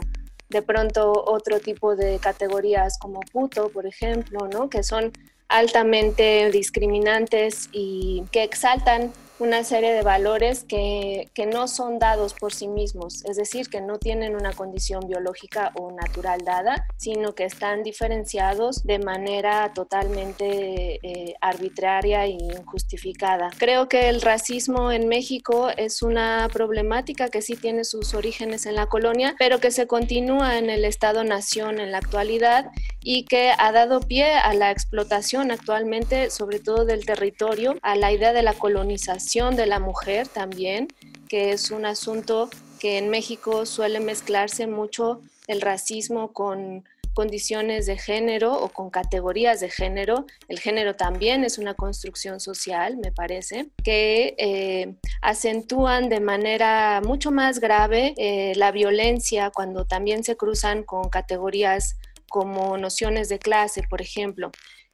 de 0.50 0.64
pronto 0.64 1.24
otro 1.28 1.60
tipo 1.60 1.96
de 1.96 2.18
categorías 2.18 2.98
como 2.98 3.20
puto, 3.20 3.70
por 3.70 3.86
ejemplo, 3.86 4.48
¿no? 4.52 4.72
Que 4.72 4.82
son 4.82 5.12
altamente 5.50 6.50
discriminantes 6.50 7.70
y 7.72 8.24
que 8.32 8.42
exaltan 8.42 9.14
una 9.40 9.64
serie 9.64 9.94
de 9.94 10.02
valores 10.02 10.64
que, 10.64 11.30
que, 11.34 11.46
no 11.46 11.68
son 11.68 12.00
dados 12.00 12.34
por 12.34 12.54
sí 12.54 12.68
mismos, 12.68 13.26
es 13.26 13.36
decir, 13.36 13.70
que 13.70 13.82
no 13.82 14.00
tienen 14.00 14.36
una 14.36 14.54
condición 14.54 15.08
biológica 15.08 15.72
o 15.76 15.92
natural 15.92 16.42
dada, 16.46 16.88
sino 16.96 17.36
que 17.36 17.44
están 17.44 17.84
diferenciados 17.84 18.84
de 18.84 19.00
manera 19.00 19.74
totalmente 19.74 21.00
eh, 21.04 21.36
arbitraria 21.42 22.26
e 22.26 22.30
injustificada. 22.30 23.50
Creo 23.58 23.90
que 23.90 24.08
el 24.08 24.22
racismo 24.22 24.92
en 24.92 25.08
México 25.08 25.70
es 25.76 26.02
una 26.02 26.48
problemática 26.52 27.28
que 27.30 27.42
sí 27.42 27.56
tiene 27.56 27.84
sus 27.84 28.14
orígenes 28.14 28.66
en 28.66 28.76
la 28.76 28.88
colonia, 28.88 29.36
pero 29.38 29.60
que 29.60 29.72
se 29.72 29.86
continúa 29.86 30.58
en 30.58 30.70
el 30.70 30.86
Estado-Nación 30.86 31.80
en 31.80 31.92
la 31.92 31.98
actualidad 31.98 32.72
y 33.08 33.24
que 33.26 33.54
ha 33.56 33.72
dado 33.72 34.02
pie 34.02 34.34
a 34.34 34.54
la 34.56 34.72
explotación 34.72 35.52
actualmente, 35.52 36.32
sobre 36.32 36.60
todo 36.60 36.86
del 36.86 37.06
territorio, 37.06 37.76
a 37.84 37.96
la 37.96 38.12
idea 38.12 38.34
de 38.34 38.42
la 38.42 38.56
colonización 38.56 39.56
de 39.56 39.68
la 39.68 39.80
mujer 39.80 40.28
también, 40.28 40.88
que 41.30 41.52
es 41.52 41.70
un 41.70 41.86
asunto 41.86 42.50
que 42.80 42.98
en 42.98 43.10
México 43.10 43.68
suele 43.68 44.00
mezclarse 44.00 44.66
mucho 44.66 45.22
el 45.48 45.62
racismo 45.62 46.34
con 46.34 46.84
condiciones 47.14 47.86
de 47.86 47.98
género 47.98 48.54
o 48.54 48.70
con 48.70 48.90
categorías 48.90 49.60
de 49.60 49.70
género. 49.70 50.26
El 50.48 50.60
género 50.60 50.96
también 50.96 51.44
es 51.44 51.60
una 51.60 51.76
construcción 51.76 52.40
social, 52.40 52.98
me 52.98 53.12
parece, 53.12 53.68
que 53.84 54.34
eh, 54.40 54.96
acentúan 55.22 56.10
de 56.10 56.20
manera 56.20 57.02
mucho 57.06 57.32
más 57.32 57.60
grave 57.60 58.16
eh, 58.18 58.54
la 58.56 58.72
violencia 58.72 59.52
cuando 59.52 59.86
también 59.86 60.24
se 60.24 60.36
cruzan 60.36 60.84
con 60.84 61.10
categorías 61.10 61.98
como 62.30 62.78
nociones 62.78 63.30
de 63.30 63.40
clase, 63.40 63.84
por 63.90 64.02
ejemplo. 64.02 64.52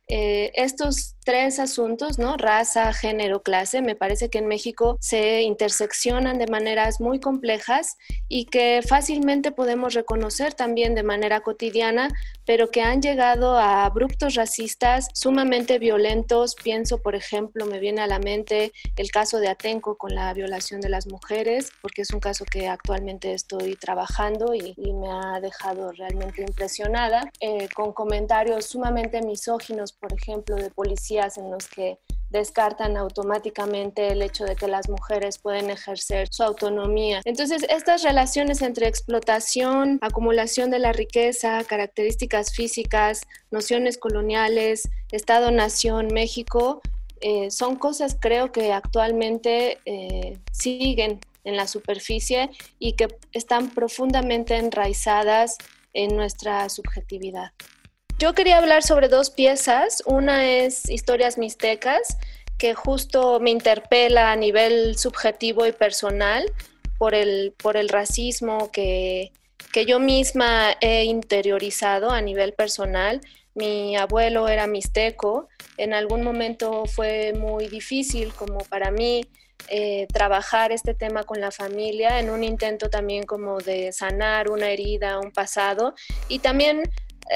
Eh, 0.07 0.51
estos 0.55 1.15
tres 1.23 1.59
asuntos, 1.59 2.17
¿no? 2.17 2.37
Raza, 2.37 2.93
género, 2.93 3.43
clase, 3.43 3.81
me 3.81 3.95
parece 3.95 4.29
que 4.29 4.39
en 4.39 4.47
México 4.47 4.97
se 4.99 5.41
interseccionan 5.43 6.39
de 6.39 6.47
maneras 6.47 6.99
muy 6.99 7.19
complejas 7.19 7.97
y 8.27 8.45
que 8.45 8.81
fácilmente 8.87 9.51
podemos 9.51 9.93
reconocer 9.93 10.53
también 10.53 10.95
de 10.95 11.03
manera 11.03 11.41
cotidiana, 11.41 12.09
pero 12.45 12.71
que 12.71 12.81
han 12.81 13.01
llegado 13.01 13.57
a 13.57 13.85
abruptos 13.85 14.35
racistas 14.35 15.07
sumamente 15.13 15.79
violentos. 15.79 16.55
Pienso, 16.55 17.01
por 17.01 17.15
ejemplo, 17.15 17.65
me 17.65 17.79
viene 17.79 18.01
a 18.01 18.07
la 18.07 18.19
mente 18.19 18.71
el 18.95 19.11
caso 19.11 19.39
de 19.39 19.49
Atenco 19.49 19.97
con 19.97 20.15
la 20.15 20.33
violación 20.33 20.81
de 20.81 20.89
las 20.89 21.07
mujeres, 21.07 21.71
porque 21.81 22.01
es 22.01 22.11
un 22.11 22.19
caso 22.19 22.45
que 22.45 22.67
actualmente 22.67 23.33
estoy 23.33 23.75
trabajando 23.75 24.53
y, 24.55 24.75
me 24.91 25.09
ha 25.09 25.39
dejado 25.39 25.91
realmente 25.93 26.41
impresionada, 26.41 27.31
eh, 27.39 27.69
con 27.73 27.93
comentarios 27.93 28.65
sumamente 28.65 29.21
misóginos, 29.21 29.93
por 29.93 30.13
ejemplo, 30.13 30.55
de 30.55 30.69
policías 30.69 31.10
en 31.11 31.51
los 31.51 31.67
que 31.67 31.99
descartan 32.29 32.95
automáticamente 32.95 34.07
el 34.07 34.21
hecho 34.21 34.45
de 34.45 34.55
que 34.55 34.67
las 34.67 34.87
mujeres 34.87 35.37
pueden 35.37 35.69
ejercer 35.69 36.29
su 36.31 36.43
autonomía. 36.43 37.21
Entonces, 37.25 37.65
estas 37.69 38.03
relaciones 38.03 38.61
entre 38.61 38.87
explotación, 38.87 39.99
acumulación 40.01 40.71
de 40.71 40.79
la 40.79 40.93
riqueza, 40.93 41.63
características 41.65 42.53
físicas, 42.53 43.21
nociones 43.51 43.97
coloniales, 43.97 44.87
Estado-Nación, 45.11 46.07
México, 46.13 46.81
eh, 47.19 47.51
son 47.51 47.75
cosas 47.75 48.17
creo 48.19 48.51
que 48.51 48.71
actualmente 48.71 49.77
eh, 49.85 50.39
siguen 50.51 51.19
en 51.43 51.55
la 51.57 51.67
superficie 51.67 52.49
y 52.79 52.93
que 52.93 53.09
están 53.33 53.69
profundamente 53.69 54.55
enraizadas 54.55 55.57
en 55.93 56.15
nuestra 56.15 56.69
subjetividad. 56.69 57.51
Yo 58.21 58.35
quería 58.35 58.59
hablar 58.59 58.83
sobre 58.83 59.07
dos 59.07 59.31
piezas. 59.31 60.03
Una 60.05 60.47
es 60.47 60.87
Historias 60.87 61.39
Mixtecas, 61.39 62.19
que 62.59 62.75
justo 62.75 63.39
me 63.39 63.49
interpela 63.49 64.31
a 64.31 64.35
nivel 64.35 64.95
subjetivo 64.95 65.65
y 65.65 65.71
personal 65.71 66.45
por 66.99 67.15
el, 67.15 67.55
por 67.57 67.77
el 67.77 67.89
racismo 67.89 68.69
que, 68.71 69.31
que 69.73 69.87
yo 69.87 69.99
misma 69.99 70.77
he 70.81 71.05
interiorizado 71.05 72.11
a 72.11 72.21
nivel 72.21 72.53
personal. 72.53 73.21
Mi 73.55 73.97
abuelo 73.97 74.47
era 74.47 74.67
mixteco. 74.67 75.47
En 75.77 75.95
algún 75.95 76.21
momento 76.21 76.85
fue 76.85 77.33
muy 77.33 77.69
difícil 77.69 78.35
como 78.35 78.59
para 78.59 78.91
mí 78.91 79.25
eh, 79.67 80.05
trabajar 80.13 80.71
este 80.71 80.93
tema 80.93 81.23
con 81.23 81.41
la 81.41 81.49
familia 81.49 82.19
en 82.19 82.29
un 82.29 82.43
intento 82.43 82.87
también 82.87 83.23
como 83.23 83.57
de 83.57 83.91
sanar 83.91 84.51
una 84.51 84.69
herida, 84.69 85.19
un 85.19 85.31
pasado 85.31 85.95
y 86.27 86.37
también 86.37 86.83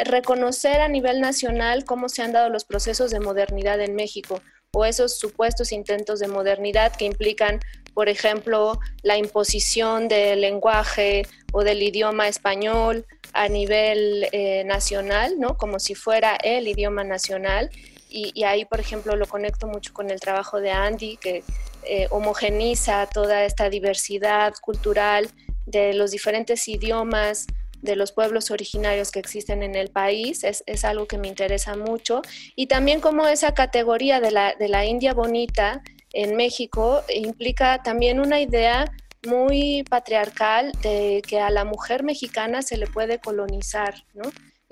reconocer 0.04 0.82
a 0.82 0.88
nivel 0.88 1.22
nacional 1.22 1.86
cómo 1.86 2.10
se 2.10 2.22
han 2.22 2.34
dado 2.34 2.50
los 2.50 2.66
procesos 2.66 3.12
de 3.12 3.20
modernidad 3.20 3.80
en 3.80 3.96
México 3.96 4.42
o 4.76 4.86
esos 4.86 5.18
supuestos 5.18 5.72
intentos 5.72 6.20
de 6.20 6.28
modernidad 6.28 6.94
que 6.96 7.06
implican, 7.06 7.62
por 7.94 8.10
ejemplo, 8.10 8.78
la 9.04 9.18
imposición 9.18 10.10
del 10.10 10.42
lenguaje 10.42 11.26
o 11.54 11.64
del 11.64 11.82
idioma 11.82 12.28
español 12.28 13.06
a 13.32 13.48
nivel 13.48 14.28
eh, 14.32 14.64
nacional, 14.66 15.40
¿no? 15.40 15.58
Como 15.58 15.80
si 15.80 15.96
fuera 15.96 16.36
el 16.36 16.68
idioma 16.68 17.04
nacional. 17.04 17.70
Y, 18.10 18.44
ahí, 18.44 18.64
por 18.64 18.80
ejemplo, 18.80 19.18
lo 19.18 19.28
conecto 19.28 19.68
mucho 19.68 19.92
con 19.92 20.10
el 20.10 20.22
trabajo 20.22 20.62
de 20.62 20.72
Andy, 20.72 21.18
que 21.18 21.44
eh, 21.84 22.08
homogeniza 22.12 23.08
toda 23.08 23.44
esta 23.44 23.70
diversidad 23.70 24.54
cultural 24.62 25.30
de 25.66 25.94
los 25.94 26.12
diferentes 26.12 26.66
idiomas, 26.70 27.46
de 27.86 27.96
los 27.96 28.12
pueblos 28.12 28.52
originarios 28.52 29.12
que 29.12 29.20
existen 29.20 29.64
en 29.64 29.76
el 29.76 29.90
país, 29.90 30.44
es, 30.44 30.86
algo 30.86 31.08
que 31.08 31.18
me 31.18 31.28
interesa 31.28 31.78
mucho. 31.78 32.22
Y 32.56 32.68
también 32.68 33.00
como 33.00 33.28
esa 33.28 33.54
categoría 33.54 34.20
de 34.20 34.32
la, 34.32 34.56
de 34.56 34.68
la 34.68 34.86
India 34.86 35.14
bonita 35.14 35.82
en 36.12 36.36
México 36.36 37.04
implica 37.14 37.82
también 37.84 38.20
una 38.20 38.42
idea 38.42 38.92
muy 39.26 39.84
patriarcal 39.90 40.72
de 40.82 41.22
que 41.28 41.40
a 41.40 41.50
la 41.50 41.66
mujer 41.66 42.04
mexicana 42.04 42.62
se 42.62 42.78
le 42.78 42.88
puede 42.88 43.20
colonizar, 43.20 44.06
¿no? 44.14 44.24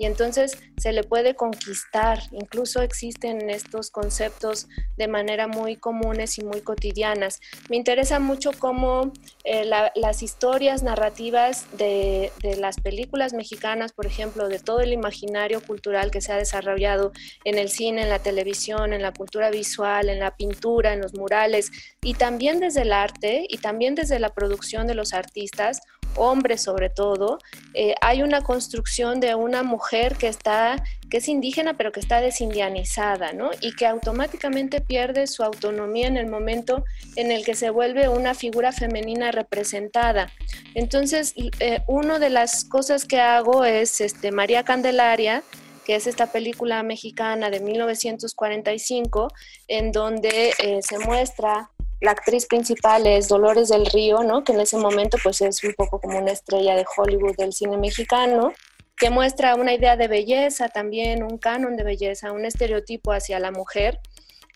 Y 0.04 0.06
entonces 0.06 0.58
se 0.76 0.92
le 0.92 1.02
puede 1.02 1.34
conquistar. 1.34 2.18
Incluso 2.32 2.82
existen 2.82 3.48
estos 3.48 3.90
conceptos 3.90 4.68
de 4.98 5.08
manera 5.08 5.48
muy 5.48 5.76
comunes 5.76 6.36
y 6.38 6.44
muy 6.44 6.60
cotidianas. 6.60 7.40
Me 7.70 7.76
interesa 7.76 8.18
mucho 8.18 8.50
cómo 8.58 9.14
eh, 9.44 9.64
las 9.94 10.22
historias 10.22 10.82
narrativas 10.82 11.66
de, 11.78 12.30
de, 12.42 12.56
las 12.56 12.80
películas 12.80 13.32
mexicanas, 13.32 13.94
por 13.94 14.04
ejemplo, 14.04 14.48
de 14.48 14.58
todo 14.58 14.80
el 14.80 14.92
imaginario 14.92 15.62
cultural 15.62 16.10
que 16.10 16.20
se 16.20 16.32
ha 16.32 16.36
desarrollado 16.36 17.12
en 17.44 17.56
el 17.56 17.70
cine, 17.70 18.02
en 18.02 18.10
la 18.10 18.18
televisión, 18.18 18.92
en 18.92 19.00
la 19.00 19.12
cultura 19.12 19.48
visual, 19.48 20.10
en 20.10 20.18
la 20.18 20.36
pintura, 20.36 20.92
en 20.92 21.00
los 21.00 21.14
murales, 21.14 21.70
y 22.02 22.12
también 22.12 22.60
desde 22.60 22.82
el 22.82 22.92
arte 22.92 23.46
y 23.48 23.56
también 23.56 23.94
desde 23.94 24.18
la 24.18 24.34
producción 24.34 24.86
de 24.86 24.94
los 24.94 25.14
artistas, 25.14 25.80
hombres 26.16 26.62
sobre 26.62 26.90
todo, 26.90 27.38
eh, 27.74 27.94
hay 28.00 28.22
una 28.22 28.42
construcción 28.42 29.20
de 29.20 29.34
una 29.34 29.62
mujer 29.62 30.16
que 30.16 30.28
está 30.28 30.82
que 31.10 31.18
es 31.18 31.28
indígena 31.28 31.74
pero 31.74 31.92
que 31.92 32.00
está 32.00 32.20
desindianizada, 32.20 33.32
¿no? 33.32 33.50
Y 33.60 33.76
que 33.76 33.86
automáticamente 33.86 34.80
pierde 34.80 35.26
su 35.26 35.44
autonomía 35.44 36.08
en 36.08 36.16
el 36.16 36.26
momento 36.26 36.84
en 37.14 37.30
el 37.30 37.44
que 37.44 37.54
se 37.54 37.70
vuelve 37.70 38.08
una 38.08 38.34
figura 38.34 38.72
femenina 38.72 39.30
representada. 39.30 40.32
Entonces, 40.74 41.34
eh, 41.60 41.82
una 41.86 42.18
de 42.18 42.30
las 42.30 42.64
cosas 42.64 43.04
que 43.04 43.20
hago 43.20 43.64
es 43.64 44.00
este, 44.00 44.32
María 44.32 44.64
Candelaria, 44.64 45.42
que 45.84 45.94
es 45.94 46.06
esta 46.06 46.26
película 46.26 46.82
mexicana 46.82 47.50
de 47.50 47.60
1945, 47.60 49.28
en 49.68 49.92
donde 49.92 50.54
eh, 50.58 50.80
se 50.82 50.98
muestra 50.98 51.70
la 52.04 52.10
actriz 52.10 52.46
principal 52.46 53.06
es 53.06 53.28
Dolores 53.28 53.70
del 53.70 53.86
Río, 53.86 54.22
¿no? 54.22 54.44
que 54.44 54.52
en 54.52 54.60
ese 54.60 54.76
momento 54.76 55.16
pues 55.22 55.40
es 55.40 55.64
un 55.64 55.72
poco 55.72 55.98
como 55.98 56.18
una 56.18 56.32
estrella 56.32 56.76
de 56.76 56.84
Hollywood 56.96 57.36
del 57.36 57.54
cine 57.54 57.78
mexicano, 57.78 58.52
que 58.96 59.08
muestra 59.08 59.54
una 59.54 59.72
idea 59.72 59.96
de 59.96 60.06
belleza 60.06 60.68
también, 60.68 61.22
un 61.22 61.38
canon 61.38 61.76
de 61.76 61.82
belleza, 61.82 62.32
un 62.32 62.44
estereotipo 62.44 63.12
hacia 63.12 63.40
la 63.40 63.50
mujer, 63.50 64.00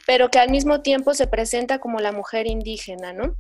pero 0.07 0.31
que 0.31 0.39
al 0.39 0.51
mismo 0.51 0.83
tiempo 0.83 1.15
se 1.15 1.27
presenta 1.27 1.79
como 1.79 2.01
la 2.01 2.13
mujer 2.13 2.47
indígena, 2.47 3.15
¿no? 3.15 3.35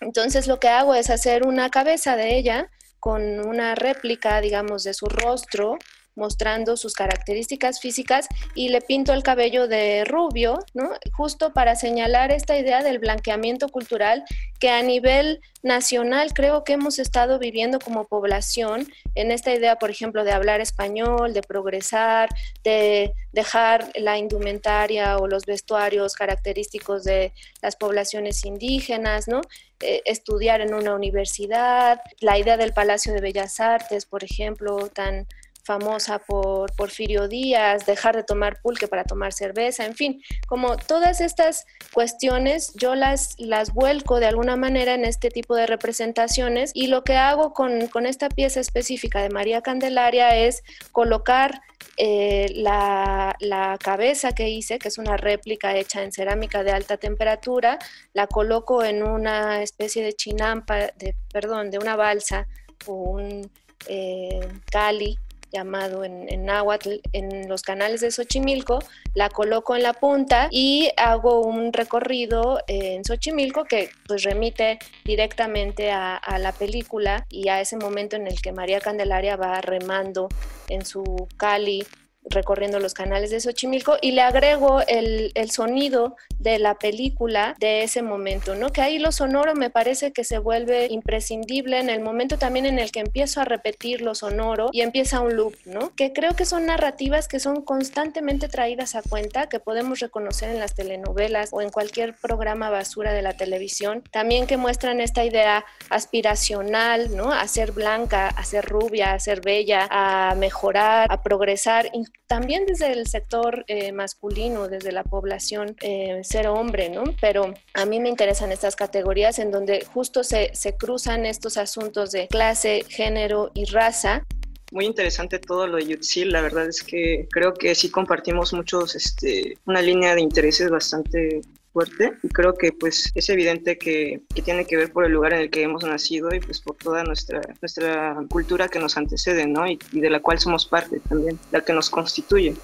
Entonces 0.00 0.48
lo 0.48 0.58
que 0.58 0.68
hago 0.68 0.94
es 0.94 1.08
hacer 1.08 1.46
una 1.46 1.70
cabeza 1.70 2.16
de 2.16 2.36
ella 2.36 2.68
con 2.98 3.38
una 3.46 3.76
réplica, 3.76 4.40
digamos, 4.40 4.82
de 4.82 4.92
su 4.92 5.06
rostro, 5.06 5.78
mostrando 6.14 6.76
sus 6.76 6.94
características 6.94 7.80
físicas 7.80 8.26
y 8.54 8.68
le 8.68 8.80
pinto 8.80 9.12
el 9.12 9.22
cabello 9.22 9.68
de 9.68 10.04
rubio, 10.04 10.58
¿no? 10.74 10.90
Justo 11.12 11.52
para 11.52 11.76
señalar 11.76 12.32
esta 12.32 12.58
idea 12.58 12.82
del 12.82 12.98
blanqueamiento 12.98 13.68
cultural 13.68 14.24
que 14.58 14.70
a 14.70 14.82
nivel 14.82 15.40
nacional 15.62 16.32
creo 16.34 16.64
que 16.64 16.74
hemos 16.74 16.98
estado 16.98 17.38
viviendo 17.38 17.78
como 17.78 18.06
población 18.06 18.86
en 19.14 19.30
esta 19.30 19.54
idea, 19.54 19.76
por 19.76 19.90
ejemplo, 19.90 20.24
de 20.24 20.32
hablar 20.32 20.60
español, 20.60 21.32
de 21.32 21.42
progresar, 21.42 22.28
de 22.64 23.12
dejar 23.32 23.90
la 23.94 24.18
indumentaria 24.18 25.16
o 25.18 25.26
los 25.26 25.46
vestuarios 25.46 26.14
característicos 26.14 27.04
de 27.04 27.32
las 27.62 27.76
poblaciones 27.76 28.44
indígenas, 28.44 29.28
¿no? 29.28 29.42
Eh, 29.80 30.02
estudiar 30.04 30.60
en 30.60 30.74
una 30.74 30.94
universidad, 30.94 32.00
la 32.20 32.38
idea 32.38 32.56
del 32.56 32.72
Palacio 32.72 33.14
de 33.14 33.20
Bellas 33.20 33.60
Artes, 33.60 34.04
por 34.04 34.24
ejemplo, 34.24 34.88
tan 34.88 35.26
famosa 35.64 36.18
por 36.18 36.74
Porfirio 36.74 37.28
Díaz, 37.28 37.86
dejar 37.86 38.16
de 38.16 38.24
tomar 38.24 38.60
pulque 38.60 38.88
para 38.88 39.04
tomar 39.04 39.32
cerveza, 39.32 39.84
en 39.84 39.94
fin, 39.94 40.22
como 40.46 40.76
todas 40.76 41.20
estas 41.20 41.66
cuestiones 41.92 42.72
yo 42.74 42.94
las, 42.94 43.34
las 43.38 43.72
vuelco 43.72 44.20
de 44.20 44.26
alguna 44.26 44.56
manera 44.56 44.94
en 44.94 45.04
este 45.04 45.30
tipo 45.30 45.54
de 45.54 45.66
representaciones 45.66 46.70
y 46.74 46.86
lo 46.88 47.04
que 47.04 47.16
hago 47.16 47.52
con, 47.52 47.88
con 47.88 48.06
esta 48.06 48.28
pieza 48.28 48.60
específica 48.60 49.22
de 49.22 49.30
María 49.30 49.62
Candelaria 49.62 50.36
es 50.36 50.62
colocar 50.92 51.60
eh, 51.96 52.50
la, 52.54 53.36
la, 53.40 53.76
cabeza 53.78 54.32
que 54.32 54.48
hice, 54.48 54.78
que 54.78 54.88
es 54.88 54.98
una 54.98 55.16
réplica 55.16 55.76
hecha 55.76 56.02
en 56.02 56.12
cerámica 56.12 56.62
de 56.62 56.72
alta 56.72 56.96
temperatura, 56.96 57.78
la 58.14 58.26
coloco 58.26 58.84
en 58.84 59.02
una 59.02 59.62
especie 59.62 60.02
de 60.02 60.12
chinampa, 60.14 60.76
de, 60.76 61.14
perdón, 61.32 61.70
de 61.70 61.78
una 61.78 61.96
balsa 61.96 62.46
o 62.86 62.94
un 62.94 63.50
eh, 63.88 64.40
cali 64.70 65.18
llamado 65.52 66.04
en, 66.04 66.26
en 66.32 66.44
náhuatl 66.44 66.96
en 67.12 67.48
los 67.48 67.62
canales 67.62 68.00
de 68.00 68.10
Xochimilco, 68.10 68.78
la 69.14 69.28
coloco 69.28 69.76
en 69.76 69.82
la 69.82 69.92
punta 69.92 70.48
y 70.50 70.90
hago 70.96 71.40
un 71.40 71.72
recorrido 71.72 72.60
en 72.66 73.04
Xochimilco 73.04 73.64
que 73.64 73.90
pues 74.06 74.22
remite 74.22 74.78
directamente 75.04 75.90
a, 75.90 76.16
a 76.16 76.38
la 76.38 76.52
película 76.52 77.26
y 77.28 77.48
a 77.48 77.60
ese 77.60 77.76
momento 77.76 78.16
en 78.16 78.26
el 78.26 78.40
que 78.40 78.52
María 78.52 78.80
Candelaria 78.80 79.36
va 79.36 79.60
remando 79.60 80.28
en 80.68 80.84
su 80.84 81.28
cali 81.36 81.84
recorriendo 82.28 82.78
los 82.78 82.94
canales 82.94 83.30
de 83.30 83.40
Xochimilco 83.40 83.96
y 84.00 84.12
le 84.12 84.20
agrego 84.22 84.82
el, 84.86 85.32
el, 85.34 85.50
sonido 85.50 86.16
de 86.38 86.58
la 86.58 86.74
película 86.74 87.56
de 87.58 87.82
ese 87.82 88.02
momento, 88.02 88.54
¿no? 88.54 88.70
Que 88.70 88.82
ahí 88.82 88.98
lo 88.98 89.10
sonoro 89.10 89.54
me 89.54 89.70
parece 89.70 90.12
que 90.12 90.24
se 90.24 90.38
vuelve 90.38 90.86
imprescindible 90.90 91.80
en 91.80 91.88
el 91.88 92.00
momento 92.00 92.38
también 92.38 92.66
en 92.66 92.78
el 92.78 92.92
que 92.92 93.00
empiezo 93.00 93.40
a 93.40 93.44
repetir 93.44 94.02
lo 94.02 94.14
sonoro 94.14 94.68
y 94.72 94.82
empieza 94.82 95.20
un 95.20 95.34
loop, 95.34 95.54
¿no? 95.64 95.94
Que 95.96 96.12
creo 96.12 96.36
que 96.36 96.44
son 96.44 96.66
narrativas 96.66 97.26
que 97.26 97.40
son 97.40 97.62
constantemente 97.62 98.48
traídas 98.48 98.94
a 98.94 99.02
cuenta, 99.02 99.48
que 99.48 99.60
podemos 99.60 100.00
reconocer 100.00 100.50
en 100.50 100.60
las 100.60 100.74
telenovelas 100.74 101.50
o 101.52 101.62
en 101.62 101.70
cualquier 101.70 102.14
programa 102.14 102.70
basura 102.70 103.12
de 103.12 103.22
la 103.22 103.32
televisión, 103.32 104.02
también 104.10 104.46
que 104.46 104.56
muestran 104.56 105.00
esta 105.00 105.24
idea 105.24 105.64
aspiracional, 105.88 107.16
¿no? 107.16 107.32
A 107.32 107.46
ser 107.48 107.72
blanca, 107.72 108.28
a 108.28 108.44
ser 108.44 108.64
rubia, 108.66 109.12
a 109.12 109.20
ser 109.20 109.40
bella, 109.40 109.88
a 109.90 110.34
mejorar, 110.34 111.06
a 111.10 111.22
progresar, 111.22 111.90
también 112.26 112.66
desde 112.66 112.92
el 112.92 113.06
sector 113.06 113.64
eh, 113.66 113.92
masculino, 113.92 114.68
desde 114.68 114.92
la 114.92 115.04
población 115.04 115.76
eh, 115.80 116.20
ser 116.22 116.46
hombre, 116.48 116.88
¿no? 116.90 117.04
Pero 117.20 117.54
a 117.74 117.84
mí 117.86 118.00
me 118.00 118.08
interesan 118.08 118.52
estas 118.52 118.76
categorías 118.76 119.38
en 119.38 119.50
donde 119.50 119.84
justo 119.84 120.22
se, 120.22 120.50
se 120.54 120.76
cruzan 120.76 121.26
estos 121.26 121.56
asuntos 121.56 122.12
de 122.12 122.28
clase, 122.28 122.84
género 122.88 123.50
y 123.54 123.64
raza 123.66 124.24
muy 124.72 124.86
interesante 124.86 125.38
todo 125.38 125.66
lo 125.66 125.78
de 125.78 125.86
Yutzil. 125.86 126.30
La 126.30 126.42
verdad 126.42 126.68
es 126.68 126.82
que 126.82 127.26
creo 127.30 127.54
que 127.54 127.74
sí 127.74 127.90
compartimos 127.90 128.52
muchos, 128.52 128.94
este, 128.94 129.58
una 129.66 129.82
línea 129.82 130.14
de 130.14 130.20
intereses 130.20 130.70
bastante 130.70 131.40
fuerte 131.72 132.12
y 132.22 132.28
creo 132.28 132.54
que 132.54 132.72
pues 132.72 133.10
es 133.14 133.28
evidente 133.28 133.78
que, 133.78 134.20
que, 134.34 134.42
tiene 134.42 134.64
que 134.66 134.76
ver 134.76 134.92
por 134.92 135.04
el 135.04 135.12
lugar 135.12 135.32
en 135.32 135.40
el 135.40 135.50
que 135.50 135.62
hemos 135.62 135.84
nacido 135.84 136.34
y 136.34 136.40
pues 136.40 136.60
por 136.60 136.76
toda 136.76 137.04
nuestra, 137.04 137.40
nuestra 137.60 138.16
cultura 138.28 138.68
que 138.68 138.78
nos 138.78 138.96
antecede, 138.96 139.46
¿no? 139.46 139.66
Y, 139.66 139.78
y 139.92 140.00
de 140.00 140.10
la 140.10 140.20
cual 140.20 140.38
somos 140.38 140.66
parte 140.66 141.00
también, 141.08 141.38
la 141.52 141.60
que 141.60 141.72
nos 141.72 141.90
constituye 141.90 142.54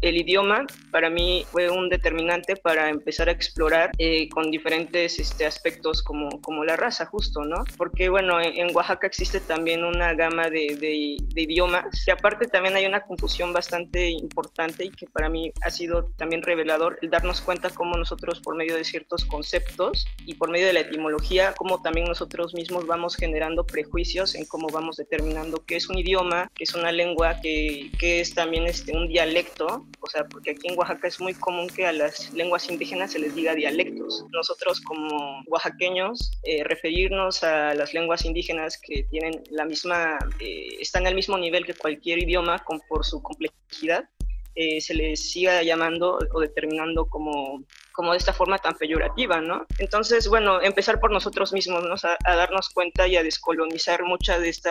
el 0.00 0.16
idioma 0.16 0.66
para 0.90 1.10
mí 1.10 1.44
fue 1.50 1.70
un 1.70 1.88
determinante 1.88 2.56
para 2.56 2.88
empezar 2.88 3.28
a 3.28 3.32
explorar 3.32 3.90
eh, 3.98 4.28
con 4.28 4.50
diferentes 4.50 5.18
este, 5.18 5.44
aspectos 5.44 6.02
como, 6.02 6.40
como 6.40 6.64
la 6.64 6.76
raza, 6.76 7.06
justo, 7.06 7.44
¿no? 7.44 7.64
Porque, 7.76 8.08
bueno, 8.08 8.40
en, 8.40 8.74
Oaxaca 8.74 9.06
existe 9.06 9.40
también 9.40 9.84
una 9.84 10.14
gama 10.14 10.50
de, 10.50 11.16
idiomas 11.34 12.06
y 12.06 12.10
aparte 12.10 12.46
también 12.46 12.76
hay 12.76 12.86
una 12.86 13.00
confusión 13.00 13.52
bastante 13.52 14.10
importante 14.10 14.84
y 14.84 14.90
que 14.90 15.06
para 15.06 15.28
mí 15.28 15.52
ha 15.62 15.70
sido 15.70 16.04
también 16.16 16.42
revelador 16.42 16.98
el 17.02 17.10
darnos 17.10 17.40
cuenta 17.40 17.70
cómo 17.70 17.96
nosotros 17.96 18.40
por 18.40 18.56
medio 18.56 18.76
de 18.76 18.84
ciertos 18.84 19.24
conceptos 19.24 20.06
y 20.26 20.34
por 20.34 20.50
medio 20.50 20.66
de 20.66 20.72
la 20.74 20.80
etimología, 20.80 21.54
cómo 21.56 21.80
también 21.82 22.06
nosotros 22.06 22.54
mismos 22.54 22.86
vamos 22.86 23.16
generando 23.16 23.64
prejuicios 23.66 24.34
en 24.34 24.44
cómo 24.46 24.68
vamos 24.68 24.96
determinando 24.96 25.64
qué 25.66 25.76
es 25.76 25.88
un 25.88 25.98
idioma, 25.98 26.50
qué 26.54 26.64
es 26.64 26.74
una 26.74 26.92
lengua, 26.92 27.40
qué, 27.42 27.90
qué 27.98 28.20
es 28.20 28.34
también 28.34 28.66
este, 28.66 28.96
un 28.96 29.08
dialecto 29.08 29.87
o 30.00 30.06
sea, 30.08 30.24
porque 30.24 30.52
aquí 30.52 30.68
en 30.68 30.78
Oaxaca 30.78 31.08
es 31.08 31.20
muy 31.20 31.34
común 31.34 31.68
que 31.68 31.86
a 31.86 31.92
las 31.92 32.32
lenguas 32.32 32.68
indígenas 32.70 33.12
se 33.12 33.18
les 33.18 33.34
diga 33.34 33.54
dialectos. 33.54 34.24
Nosotros 34.30 34.80
como 34.80 35.42
oaxaqueños, 35.46 36.30
eh, 36.44 36.64
referirnos 36.64 37.42
a 37.42 37.74
las 37.74 37.92
lenguas 37.94 38.24
indígenas 38.24 38.78
que 38.80 39.04
tienen 39.04 39.42
la 39.50 39.64
misma, 39.64 40.18
eh, 40.40 40.68
están 40.80 41.06
al 41.06 41.14
mismo 41.14 41.36
nivel 41.36 41.66
que 41.66 41.74
cualquier 41.74 42.20
idioma 42.20 42.58
con, 42.60 42.80
por 42.88 43.04
su 43.04 43.22
complejidad, 43.22 44.08
eh, 44.54 44.80
se 44.80 44.94
les 44.94 45.30
siga 45.30 45.62
llamando 45.62 46.18
o 46.32 46.40
determinando 46.40 47.06
como, 47.06 47.62
como 47.92 48.12
de 48.12 48.18
esta 48.18 48.32
forma 48.32 48.58
tan 48.58 48.74
peyorativa, 48.74 49.40
¿no? 49.40 49.66
Entonces, 49.78 50.26
bueno, 50.26 50.60
empezar 50.60 50.98
por 50.98 51.12
nosotros 51.12 51.52
mismos, 51.52 51.84
¿no? 51.84 51.94
a, 51.94 52.16
a, 52.24 52.36
darnos 52.36 52.70
cuenta 52.70 53.06
y 53.06 53.16
a 53.16 53.22
descolonizar 53.22 54.02
mucha 54.02 54.40
de 54.40 54.48
este 54.48 54.70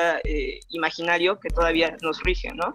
imaginario 0.70 1.40
que 1.40 1.50
todavía 1.50 1.96
nos 2.02 2.22
rige, 2.24 2.50
¿no? 2.54 2.74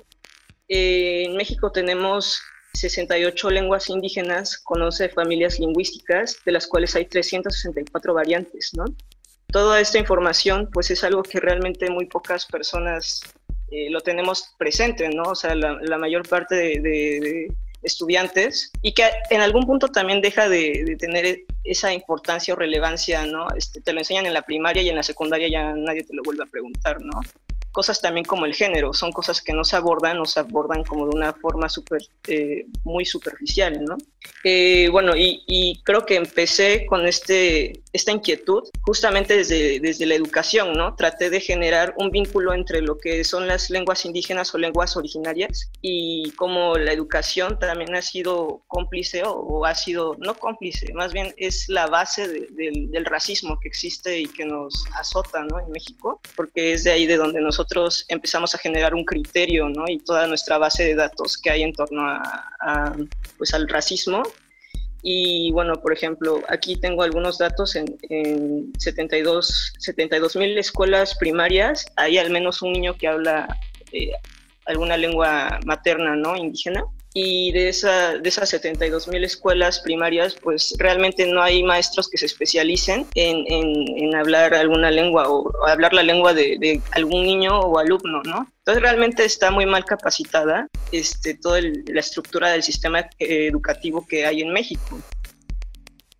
Eh, 0.74 1.24
en 1.26 1.36
México 1.36 1.70
tenemos 1.70 2.40
68 2.72 3.50
lenguas 3.50 3.90
indígenas 3.90 4.56
con 4.56 4.80
11 4.80 5.10
familias 5.10 5.60
lingüísticas, 5.60 6.38
de 6.46 6.52
las 6.52 6.66
cuales 6.66 6.96
hay 6.96 7.04
364 7.04 8.14
variantes, 8.14 8.70
¿no? 8.72 8.86
Toda 9.48 9.82
esta 9.82 9.98
información, 9.98 10.70
pues 10.72 10.90
es 10.90 11.04
algo 11.04 11.24
que 11.24 11.40
realmente 11.40 11.90
muy 11.90 12.06
pocas 12.06 12.46
personas 12.46 13.20
eh, 13.70 13.90
lo 13.90 14.00
tenemos 14.00 14.54
presente, 14.56 15.10
¿no? 15.10 15.24
O 15.24 15.34
sea, 15.34 15.54
la, 15.54 15.74
la 15.82 15.98
mayor 15.98 16.26
parte 16.26 16.54
de, 16.54 16.80
de, 16.80 17.20
de, 17.20 17.52
estudiantes 17.82 18.70
y 18.80 18.94
que 18.94 19.10
en 19.28 19.42
algún 19.42 19.66
punto 19.66 19.88
también 19.88 20.22
deja 20.22 20.48
de, 20.48 20.84
de 20.86 20.96
tener 20.96 21.40
esa 21.64 21.92
importancia 21.92 22.54
o 22.54 22.56
relevancia, 22.56 23.26
¿no? 23.26 23.46
Este, 23.54 23.82
te 23.82 23.92
lo 23.92 23.98
enseñan 23.98 24.24
en 24.24 24.32
la 24.32 24.42
primaria 24.42 24.82
y 24.82 24.88
en 24.88 24.96
la 24.96 25.02
secundaria 25.02 25.48
ya 25.48 25.74
nadie 25.74 26.02
te 26.02 26.14
lo 26.14 26.22
vuelve 26.22 26.44
a 26.44 26.46
preguntar, 26.46 27.02
¿no? 27.02 27.20
Cosas 27.72 28.00
también 28.00 28.24
como 28.24 28.46
el 28.46 28.54
género, 28.54 28.92
son 28.92 29.10
cosas 29.10 29.40
que 29.40 29.52
no 29.52 29.64
se 29.64 29.76
abordan, 29.76 30.18
no 30.18 30.26
se 30.26 30.40
abordan 30.40 30.84
como 30.84 31.06
de 31.08 31.16
una 31.16 31.32
forma 31.32 31.68
super, 31.68 32.02
eh, 32.28 32.66
muy 32.84 33.04
superficial, 33.04 33.82
¿no? 33.84 33.96
Eh, 34.44 34.88
bueno, 34.90 35.16
y, 35.16 35.42
y, 35.46 35.82
creo 35.82 36.04
que 36.04 36.16
empecé 36.16 36.86
con 36.86 37.06
este, 37.06 37.80
esta 37.92 38.12
inquietud 38.12 38.62
justamente 38.82 39.36
desde, 39.36 39.80
desde 39.80 40.06
la 40.06 40.14
educación, 40.14 40.72
¿no? 40.74 40.94
Traté 40.94 41.30
de 41.30 41.40
generar 41.40 41.94
un 41.96 42.10
vínculo 42.10 42.52
entre 42.52 42.82
lo 42.82 42.98
que 42.98 43.24
son 43.24 43.46
las 43.46 43.70
lenguas 43.70 44.04
indígenas 44.04 44.54
o 44.54 44.58
lenguas 44.58 44.96
originarias 44.96 45.70
y 45.80 46.30
cómo 46.32 46.76
la 46.76 46.92
educación 46.92 47.58
también 47.58 47.94
ha 47.94 48.02
sido 48.02 48.62
cómplice 48.68 49.22
o, 49.24 49.64
ha 49.64 49.74
sido, 49.74 50.16
no 50.18 50.34
cómplice, 50.34 50.92
más 50.92 51.12
bien 51.12 51.34
es 51.36 51.68
la 51.68 51.86
base 51.86 52.28
del 52.28 53.04
racismo 53.04 53.58
que 53.60 53.68
existe 53.68 54.18
y 54.18 54.26
que 54.26 54.44
nos 54.44 54.84
azota, 54.98 55.44
¿no? 55.44 55.60
En 55.60 55.70
México, 55.70 56.20
porque 56.36 56.72
es 56.72 56.84
de 56.84 56.92
ahí 56.92 57.06
de 57.06 57.16
donde 57.16 57.40
nosotros 57.40 57.61
empezamos 58.08 58.54
a 58.54 58.58
generar 58.58 58.94
un 58.94 59.04
criterio, 59.04 59.68
¿no? 59.68 59.84
Y 59.88 59.98
toda 59.98 60.26
nuestra 60.26 60.58
base 60.58 60.84
de 60.84 60.94
datos 60.94 61.36
que 61.36 61.50
hay 61.50 61.62
en 61.62 61.72
torno 61.72 62.02
a, 62.06 62.96
pues 63.38 63.54
al 63.54 63.68
racismo. 63.68 64.22
Y 65.02 65.50
bueno, 65.52 65.74
por 65.74 65.92
ejemplo, 65.92 66.42
aquí 66.48 66.76
tengo 66.76 67.02
algunos 67.02 67.38
datos 67.38 67.74
en, 67.74 67.98
en 68.08 68.72
72 68.78 70.36
mil 70.36 70.56
escuelas 70.58 71.16
primarias. 71.16 71.86
Hay 71.96 72.18
al 72.18 72.30
menos 72.30 72.62
un 72.62 72.72
niño 72.72 72.96
que 72.96 73.08
habla 73.08 73.48
eh, 73.90 74.12
alguna 74.66 74.96
lengua 74.96 75.58
materna, 75.64 76.14
¿no? 76.14 76.36
Indígena 76.36 76.84
y 77.14 77.52
de, 77.52 77.68
esa, 77.68 78.16
de 78.18 78.28
esas 78.28 78.48
72 78.48 79.08
mil 79.08 79.22
escuelas 79.24 79.80
primarias, 79.80 80.34
pues 80.34 80.74
realmente 80.78 81.26
no 81.26 81.42
hay 81.42 81.62
maestros 81.62 82.08
que 82.08 82.16
se 82.16 82.26
especialicen 82.26 83.06
en, 83.14 83.44
en, 83.48 84.14
hablar 84.14 84.54
alguna 84.54 84.90
lengua 84.90 85.28
o, 85.28 85.50
hablar 85.66 85.92
la 85.92 86.02
lengua 86.02 86.32
de, 86.32 86.56
de, 86.58 86.80
algún 86.92 87.24
niño 87.24 87.58
o 87.60 87.78
alumno, 87.78 88.22
¿no? 88.24 88.50
Entonces 88.58 88.82
realmente 88.82 89.24
está 89.24 89.50
muy 89.50 89.66
mal 89.66 89.84
capacitada 89.84 90.68
este, 90.90 91.34
toda 91.34 91.60
la 91.60 92.00
estructura 92.00 92.50
del 92.50 92.62
sistema 92.62 93.04
educativo 93.18 94.06
que 94.06 94.24
hay 94.24 94.40
en 94.40 94.52
México. 94.52 95.00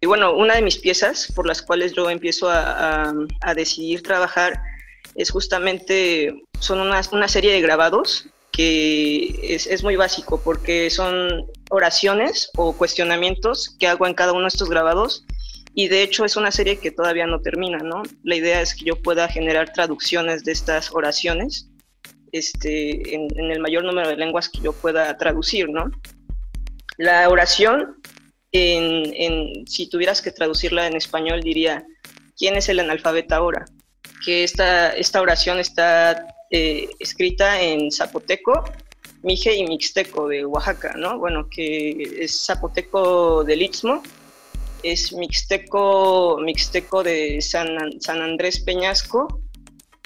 Y 0.00 0.06
bueno, 0.06 0.34
una 0.34 0.56
de 0.56 0.62
mis 0.62 0.78
piezas 0.78 1.32
por 1.34 1.46
las 1.46 1.62
cuales 1.62 1.92
yo 1.92 2.10
empiezo 2.10 2.50
a, 2.50 3.04
a, 3.04 3.14
a 3.40 3.54
decidir 3.54 4.02
trabajar 4.02 4.60
es 5.14 5.30
justamente, 5.30 6.34
son 6.58 6.80
una, 6.80 7.00
una 7.12 7.28
serie 7.28 7.52
de 7.52 7.60
grabados 7.60 8.26
que 8.52 9.54
es, 9.54 9.66
es, 9.66 9.82
muy 9.82 9.96
básico 9.96 10.40
porque 10.42 10.90
son 10.90 11.46
oraciones 11.70 12.50
o 12.56 12.76
cuestionamientos 12.76 13.74
que 13.78 13.88
hago 13.88 14.06
en 14.06 14.14
cada 14.14 14.32
uno 14.32 14.42
de 14.42 14.48
estos 14.48 14.68
grabados 14.68 15.24
y 15.74 15.88
de 15.88 16.02
hecho 16.02 16.24
es 16.24 16.36
una 16.36 16.50
serie 16.50 16.78
que 16.78 16.90
todavía 16.90 17.26
no 17.26 17.40
termina, 17.40 17.78
¿no? 17.78 18.02
La 18.22 18.36
idea 18.36 18.60
es 18.60 18.74
que 18.74 18.84
yo 18.84 18.96
pueda 18.96 19.26
generar 19.28 19.72
traducciones 19.72 20.44
de 20.44 20.52
estas 20.52 20.92
oraciones 20.92 21.70
este, 22.30 23.14
en, 23.14 23.28
en 23.38 23.50
el 23.50 23.60
mayor 23.60 23.84
número 23.84 24.08
de 24.08 24.16
lenguas 24.16 24.50
que 24.50 24.60
yo 24.60 24.72
pueda 24.72 25.16
traducir, 25.16 25.70
¿no? 25.70 25.90
La 26.98 27.28
oración, 27.28 27.96
en, 28.52 29.12
en, 29.14 29.66
si 29.66 29.88
tuvieras 29.88 30.20
que 30.20 30.30
traducirla 30.30 30.86
en 30.86 30.96
español, 30.96 31.40
diría, 31.40 31.86
¿quién 32.36 32.56
es 32.56 32.68
el 32.68 32.80
analfabeta 32.80 33.36
ahora? 33.36 33.64
Que 34.24 34.44
esta, 34.44 34.90
esta 34.90 35.22
oración 35.22 35.58
está 35.58 36.26
eh, 36.52 36.90
escrita 36.98 37.60
en 37.62 37.90
zapoteco, 37.90 38.62
mije 39.22 39.56
y 39.56 39.66
mixteco 39.66 40.28
de 40.28 40.44
Oaxaca, 40.44 40.94
¿no? 40.98 41.18
Bueno, 41.18 41.48
que 41.48 42.18
es 42.20 42.44
zapoteco 42.44 43.42
del 43.42 43.62
Istmo, 43.62 44.02
es 44.82 45.14
mixteco, 45.14 46.38
mixteco 46.44 47.02
de 47.02 47.40
San, 47.40 48.00
San 48.02 48.20
Andrés 48.20 48.60
Peñasco 48.60 49.40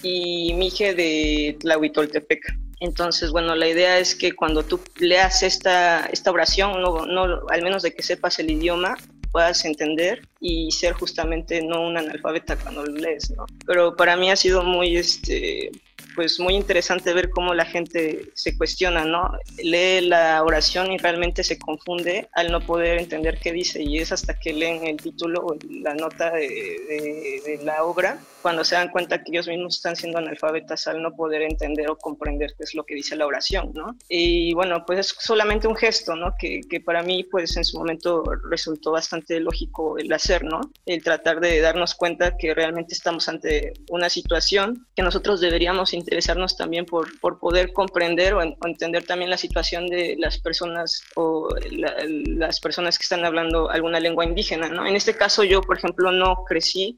y 0.03 0.55
mije 0.55 0.95
de 0.95 1.57
Tlahuitoltepec. 1.59 2.41
Entonces, 2.79 3.33
bueno, 3.33 3.57
la 3.57 3.67
idea 3.67 3.99
es 3.99 4.15
que 4.15 4.33
cuando 4.33 4.63
tú 4.63 4.81
leas 4.99 5.43
esta, 5.43 6.07
esta 6.07 6.31
oración, 6.31 6.81
no, 6.81 7.07
no, 7.07 7.41
al 7.49 7.63
menos 7.63 7.83
de 7.83 7.93
que 7.93 8.03
sepas 8.03 8.39
el 8.39 8.51
idioma, 8.51 8.97
puedas 9.33 9.65
entender 9.65 10.29
y 10.41 10.71
ser 10.71 10.93
justamente 10.93 11.61
no 11.61 11.83
un 11.83 11.97
analfabeta 11.97 12.57
cuando 12.57 12.85
lo 12.85 12.93
lees, 12.93 13.31
¿no? 13.31 13.47
Pero 13.67 13.97
para 13.97 14.17
mí 14.17 14.31
ha 14.31 14.37
sido 14.37 14.63
muy, 14.63 14.97
este, 14.97 15.73
pues 16.17 16.41
muy 16.41 16.55
interesante 16.55 17.13
ver 17.13 17.31
cómo 17.31 17.55
la 17.55 17.67
gente 17.67 18.31
se 18.35 18.57
cuestiona, 18.57 19.05
¿no? 19.05 19.31
Lee 19.63 20.01
la 20.01 20.43
oración 20.43 20.91
y 20.91 20.99
realmente 20.99 21.45
se 21.45 21.59
confunde 21.59 22.29
al 22.33 22.51
no 22.51 22.61
poder 22.61 22.99
entender 22.99 23.39
qué 23.39 23.53
dice 23.53 23.83
y 23.83 23.99
es 23.99 24.11
hasta 24.11 24.39
que 24.39 24.55
leen 24.55 24.87
el 24.87 24.97
título 24.97 25.45
o 25.45 25.57
la 25.69 25.95
nota 25.95 26.31
de, 26.33 27.43
de, 27.45 27.61
la 27.63 27.85
obra 27.85 28.19
cuando 28.43 28.65
se 28.65 28.77
dan 28.77 28.91
cuenta 28.91 29.23
que 29.23 29.33
ellos 29.33 29.49
mismos 29.49 29.77
están 29.77 29.97
siendo 29.97 30.19
analfabetas 30.19 30.87
al 30.87 31.03
no 31.03 31.15
poder 31.15 31.43
entender 31.43 31.91
o 31.91 31.97
comprender 31.97 32.55
qué 32.57 32.65
es 32.65 32.75
lo 32.75 32.85
que 32.85 32.95
dice 32.95 33.17
la 33.17 33.27
oración, 33.27 33.73
¿no? 33.75 33.97
Y 34.09 34.55
bueno, 34.55 34.85
pues 34.87 35.01
es 35.01 35.17
solamente 35.19 35.67
un 35.67 35.77
gesto, 35.77 36.15
¿no? 36.17 36.35
Que, 36.39 36.61
que 36.69 36.81
para 36.81 37.03
mí 37.03 37.25
pues 37.25 37.57
en 37.57 37.65
su 37.65 37.79
momento 37.79 38.25
resultó 38.49 38.93
bastante 38.93 39.41
lógico 39.41 39.99
el 39.99 40.13
hacer, 40.13 40.45
¿no? 40.45 40.61
El 40.87 41.03
tratar 41.03 41.41
de 41.41 41.61
darnos 41.61 41.95
cuenta 41.95 42.37
que 42.37 42.55
realmente 42.55 42.95
estamos 42.95 43.29
ante 43.29 43.73
una 43.91 44.09
situación 44.09 44.87
que 44.95 45.03
nosotros 45.03 45.41
deberíamos 45.41 45.93
interesarnos 46.07 46.57
también 46.57 46.87
por, 46.87 47.19
por 47.19 47.41
poder 47.41 47.73
comprender 47.73 48.35
o, 48.35 48.43
en, 48.43 48.57
o, 48.63 48.69
entender 48.69 49.05
también 49.05 49.29
la 49.29 49.37
situación 49.37 49.89
de 49.89 50.15
las 50.19 50.39
personas 50.39 51.03
o 51.17 51.49
la, 51.73 51.97
las 52.07 52.61
personas 52.61 52.97
que 52.97 53.03
están 53.03 53.25
hablando 53.25 53.69
alguna 53.69 53.99
lengua 53.99 54.25
indígena, 54.25 54.69
¿no? 54.69 54.87
En 54.87 54.95
este 54.95 55.17
caso 55.17 55.43
yo, 55.43 55.61
por 55.61 55.79
ejemplo, 55.79 56.13
no 56.13 56.45
crecí, 56.45 56.97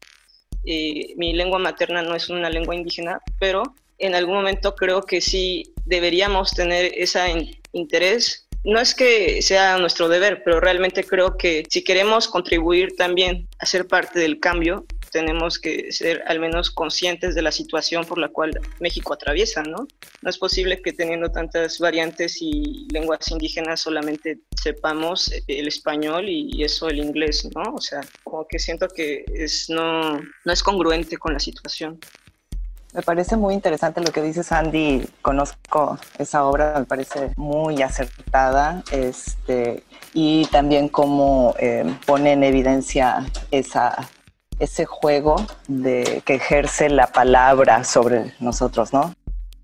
eh, 0.66 1.14
mi 1.16 1.33
lengua 1.33 1.59
materna 1.59 2.03
no 2.03 2.14
es 2.14 2.29
una 2.29 2.51
lengua 2.51 2.75
indígena, 2.75 3.21
pero 3.40 3.62
en 3.97 4.14
algún 4.14 4.35
momento 4.35 4.75
creo 4.75 5.03
que 5.03 5.23
sí 5.23 5.73
deberíamos 5.87 6.53
tener 6.53 6.92
ese 6.94 7.59
interés 7.73 8.49
no 8.64 8.81
es 8.81 8.94
que 8.94 9.40
sea 9.40 9.79
nuestro 9.79 10.09
deber, 10.09 10.42
pero 10.44 10.61
realmente 10.61 11.05
creo 11.05 11.37
que 11.37 11.64
si 11.71 11.83
queremos 11.83 12.29
contribuir 12.29 12.97
también 12.97 13.49
a 13.61 13.66
ser 13.66 13.87
parte 13.87 14.18
del 14.18 14.40
cambio, 14.40 14.85
tenemos 15.11 15.59
que 15.59 15.92
ser 15.92 16.23
al 16.27 16.40
menos 16.40 16.71
conscientes 16.71 17.35
de 17.35 17.42
la 17.42 17.53
situación 17.53 18.05
por 18.05 18.18
la 18.18 18.29
cual 18.29 18.59
México 18.81 19.12
atraviesa, 19.12 19.62
¿no? 19.62 19.87
No 20.23 20.31
es 20.31 20.38
posible 20.38 20.81
que 20.83 20.92
teniendo 20.92 21.31
tantas 21.31 21.79
variantes 21.79 22.38
y 22.40 22.87
lenguas 22.92 23.31
indígenas 23.31 23.81
solamente 23.81 24.40
sepamos 24.61 25.33
el 25.47 25.68
español 25.68 26.29
y 26.29 26.62
eso 26.64 26.88
el 26.88 26.99
inglés, 26.99 27.49
¿no? 27.55 27.75
O 27.75 27.81
sea, 27.81 28.01
como 28.25 28.47
que 28.47 28.59
siento 28.59 28.88
que 28.88 29.25
es, 29.33 29.68
no, 29.68 30.18
no 30.18 30.53
es 30.53 30.62
congruente 30.62 31.16
con 31.16 31.33
la 31.33 31.40
situación. 31.40 31.99
Me 32.94 33.03
parece 33.03 33.37
muy 33.37 33.53
interesante 33.53 34.01
lo 34.01 34.11
que 34.11 34.23
dice 34.23 34.42
Sandy. 34.42 35.07
Conozco 35.21 35.99
esa 36.18 36.44
obra, 36.44 36.79
me 36.79 36.87
parece 36.87 37.33
muy 37.37 37.83
acertada. 37.83 38.83
Este, 38.90 39.83
y 40.14 40.47
también 40.47 40.88
cómo 40.88 41.55
eh, 41.59 41.85
pone 42.07 42.33
en 42.33 42.44
evidencia 42.44 43.27
esa 43.51 44.09
ese 44.59 44.85
juego 44.85 45.37
de 45.66 46.23
que 46.25 46.35
ejerce 46.35 46.88
la 46.88 47.07
palabra 47.07 47.85
sobre 47.85 48.35
nosotros, 48.40 48.92
¿no? 48.92 49.14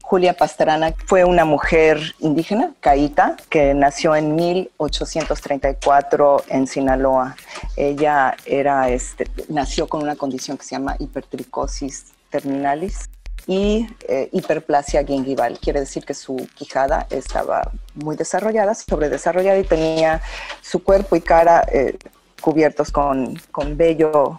Julia 0.02 0.34
Pastrana 0.34 0.92
fue 1.06 1.24
una 1.24 1.46
mujer 1.46 1.98
indígena, 2.20 2.72
caíta, 2.80 3.36
que 3.48 3.72
nació 3.72 4.14
en 4.14 4.34
1834 4.34 6.44
en 6.48 6.66
Sinaloa. 6.66 7.36
Ella 7.74 8.36
era, 8.44 8.90
este, 8.90 9.26
nació 9.48 9.88
con 9.88 10.02
una 10.02 10.14
condición 10.14 10.58
que 10.58 10.64
se 10.64 10.76
llama 10.76 10.96
hipertricosis 10.98 12.12
terminalis 12.28 13.08
y 13.46 13.86
eh, 14.06 14.28
hiperplasia 14.30 15.04
gingival. 15.04 15.58
Quiere 15.58 15.80
decir 15.80 16.04
que 16.04 16.12
su 16.12 16.36
quijada 16.54 17.06
estaba 17.08 17.72
muy 17.94 18.14
desarrollada, 18.14 18.74
sobredesarrollada 18.74 19.58
y 19.58 19.64
tenía 19.64 20.20
su 20.60 20.82
cuerpo 20.82 21.16
y 21.16 21.22
cara 21.22 21.66
eh, 21.72 21.96
cubiertos 22.42 22.92
con, 22.92 23.40
con 23.50 23.78
vello 23.78 24.36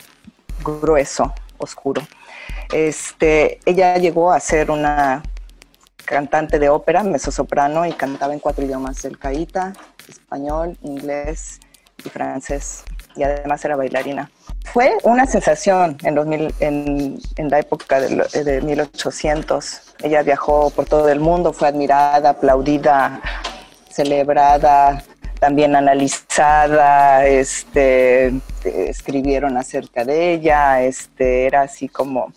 grueso, 0.65 1.33
oscuro. 1.57 2.01
Este, 2.73 3.59
ella 3.65 3.95
llegó 3.97 4.31
a 4.31 4.39
ser 4.39 4.71
una 4.71 5.23
cantante 6.05 6.59
de 6.59 6.69
ópera, 6.69 7.03
mezzosoprano, 7.03 7.85
y 7.85 7.93
cantaba 7.93 8.33
en 8.33 8.39
cuatro 8.39 8.63
idiomas, 8.65 9.03
el 9.05 9.17
caíta, 9.17 9.73
español, 10.07 10.77
inglés 10.83 11.59
y 12.03 12.09
francés, 12.09 12.83
y 13.15 13.23
además 13.23 13.63
era 13.65 13.75
bailarina. 13.75 14.29
Fue 14.73 14.97
una 15.03 15.25
sensación 15.25 15.97
en, 16.03 16.15
2000, 16.15 16.55
en, 16.59 17.19
la 17.49 17.59
época 17.59 17.99
de 18.01 18.61
1800. 18.61 19.95
Ella 20.03 20.21
viajó 20.23 20.69
por 20.69 20.85
todo 20.85 21.07
el 21.09 21.19
mundo, 21.19 21.53
fue 21.53 21.67
admirada, 21.67 22.31
aplaudida, 22.31 23.21
celebrada, 23.89 25.03
también 25.45 25.75
analizada, 25.75 27.23
este, 27.27 28.33
escribieron 28.63 29.57
acerca 29.57 30.03
de 30.03 30.33
ella, 30.33 30.81
este, 30.81 31.45
era 31.45 31.61
así 31.61 31.87
como, 31.87 32.33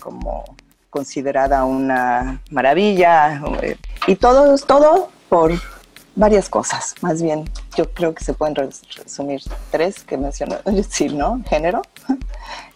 como 0.00 0.56
considerada 0.90 1.64
una 1.64 2.42
maravilla, 2.50 3.40
eh, 3.62 3.76
y 4.08 4.16
todo, 4.16 4.58
todo 4.58 5.10
por 5.28 5.52
varias 6.16 6.48
cosas, 6.48 6.96
más 7.00 7.22
bien 7.22 7.44
yo 7.76 7.88
creo 7.92 8.12
que 8.12 8.24
se 8.24 8.34
pueden 8.34 8.56
resumir 8.56 9.40
tres 9.70 10.02
que 10.02 10.16
mencionó 10.16 10.56
decir, 10.64 11.14
¿no? 11.14 11.40
Género, 11.48 11.82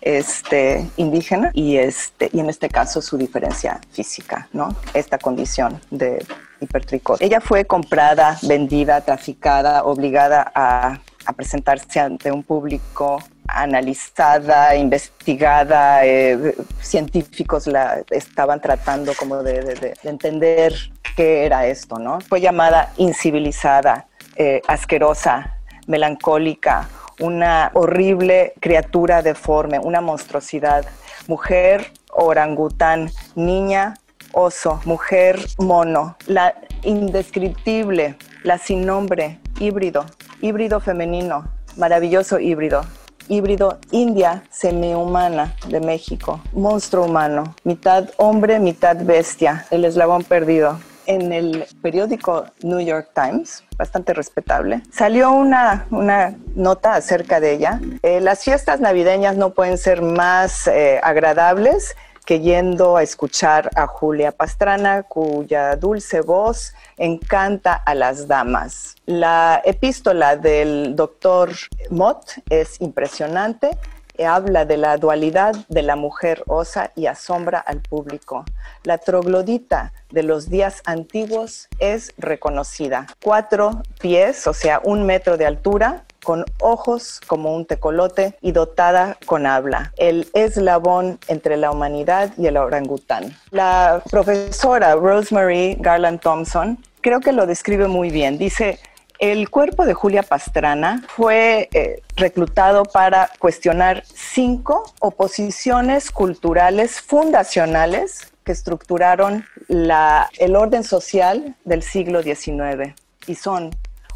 este, 0.06 0.88
indígena 0.96 1.50
y, 1.52 1.78
este, 1.78 2.30
y 2.32 2.38
en 2.38 2.48
este 2.48 2.68
caso 2.68 3.02
su 3.02 3.18
diferencia 3.18 3.80
física, 3.90 4.48
¿no? 4.52 4.68
Esta 4.94 5.18
condición 5.18 5.80
de 5.90 6.24
hipertricosis. 6.60 7.26
Ella 7.26 7.40
fue 7.40 7.64
comprada, 7.64 8.38
vendida, 8.42 9.00
traficada, 9.00 9.82
obligada 9.82 10.52
a, 10.54 11.00
presentarse 11.34 11.98
ante 11.98 12.30
un 12.30 12.44
público 12.44 13.20
analizada, 13.48 14.76
investigada, 14.76 16.06
eh, 16.06 16.54
científicos 16.80 17.66
la 17.66 18.04
estaban 18.10 18.60
tratando 18.60 19.12
como 19.12 19.42
de, 19.42 19.60
de, 19.74 19.94
entender 20.04 20.72
qué 21.16 21.44
era 21.44 21.66
esto, 21.66 21.98
¿no? 21.98 22.20
Fue 22.20 22.40
llamada 22.40 22.92
incivilizada, 22.96 24.06
eh, 24.36 24.62
asquerosa, 24.68 25.56
melancólica, 25.88 26.88
una 27.20 27.70
horrible 27.74 28.54
criatura 28.60 29.22
deforme, 29.22 29.78
una 29.78 30.00
monstruosidad, 30.00 30.84
mujer 31.26 31.92
orangután, 32.10 33.10
niña 33.34 33.94
oso, 34.32 34.80
mujer 34.84 35.38
mono, 35.58 36.16
la 36.26 36.54
indescriptible, 36.82 38.16
la 38.42 38.58
sin 38.58 38.84
nombre, 38.84 39.38
híbrido, 39.58 40.04
híbrido 40.42 40.78
femenino, 40.78 41.48
maravilloso 41.76 42.38
híbrido, 42.38 42.82
híbrido 43.28 43.78
india 43.90 44.44
semihumana 44.50 45.56
de 45.68 45.80
México, 45.80 46.40
monstruo 46.52 47.06
humano, 47.06 47.54
mitad 47.64 48.10
hombre, 48.18 48.60
mitad 48.60 48.96
bestia, 48.96 49.66
el 49.70 49.84
eslabón 49.84 50.22
perdido. 50.22 50.78
En 51.06 51.32
el 51.32 51.66
periódico 51.82 52.46
New 52.62 52.80
York 52.80 53.10
Times, 53.14 53.64
bastante 53.76 54.12
respetable, 54.12 54.82
salió 54.90 55.30
una, 55.30 55.86
una 55.90 56.34
nota 56.54 56.94
acerca 56.94 57.40
de 57.40 57.52
ella. 57.52 57.80
Eh, 58.02 58.20
las 58.20 58.42
fiestas 58.42 58.80
navideñas 58.80 59.36
no 59.36 59.50
pueden 59.50 59.78
ser 59.78 60.02
más 60.02 60.66
eh, 60.66 61.00
agradables 61.02 61.94
que 62.26 62.40
yendo 62.40 62.96
a 62.96 63.04
escuchar 63.04 63.70
a 63.76 63.86
Julia 63.86 64.32
Pastrana, 64.32 65.04
cuya 65.04 65.76
dulce 65.76 66.20
voz 66.20 66.74
encanta 66.96 67.74
a 67.74 67.94
las 67.94 68.26
damas. 68.26 68.96
La 69.06 69.62
epístola 69.64 70.36
del 70.36 70.96
doctor 70.96 71.52
Mott 71.90 72.32
es 72.50 72.80
impresionante. 72.80 73.78
Habla 74.24 74.64
de 74.64 74.76
la 74.76 74.96
dualidad 74.96 75.54
de 75.68 75.82
la 75.82 75.96
mujer 75.96 76.42
osa 76.46 76.92
y 76.94 77.06
asombra 77.06 77.58
al 77.58 77.80
público. 77.80 78.44
La 78.84 78.98
troglodita 78.98 79.92
de 80.10 80.22
los 80.22 80.48
días 80.48 80.82
antiguos 80.84 81.68
es 81.78 82.12
reconocida. 82.18 83.06
Cuatro 83.22 83.82
pies, 84.00 84.46
o 84.46 84.54
sea, 84.54 84.80
un 84.84 85.04
metro 85.04 85.36
de 85.36 85.46
altura, 85.46 86.04
con 86.26 86.44
ojos 86.58 87.20
como 87.28 87.54
un 87.54 87.66
tecolote 87.66 88.36
y 88.40 88.50
dotada 88.50 89.16
con 89.26 89.46
habla, 89.46 89.92
el 89.96 90.28
eslabón 90.34 91.20
entre 91.28 91.56
la 91.56 91.70
humanidad 91.70 92.32
y 92.36 92.48
el 92.48 92.56
orangután. 92.56 93.32
La 93.52 94.02
profesora 94.10 94.96
Rosemary 94.96 95.76
Garland 95.78 96.18
Thompson 96.18 96.78
creo 97.00 97.20
que 97.20 97.30
lo 97.30 97.46
describe 97.46 97.86
muy 97.86 98.10
bien. 98.10 98.38
Dice, 98.38 98.80
el 99.18 99.48
cuerpo 99.50 99.86
de 99.86 99.94
Julia 99.94 100.22
Pastrana 100.22 101.02
fue 101.08 101.68
eh, 101.72 102.02
reclutado 102.16 102.84
para 102.84 103.30
cuestionar 103.38 104.04
cinco 104.06 104.92
oposiciones 105.00 106.10
culturales 106.10 107.00
fundacionales 107.00 108.32
que 108.44 108.52
estructuraron 108.52 109.44
el 109.68 110.56
orden 110.56 110.84
social 110.84 111.56
del 111.64 111.82
siglo 111.82 112.22
XIX 112.22 112.94
y 113.26 113.34
son 113.34 113.70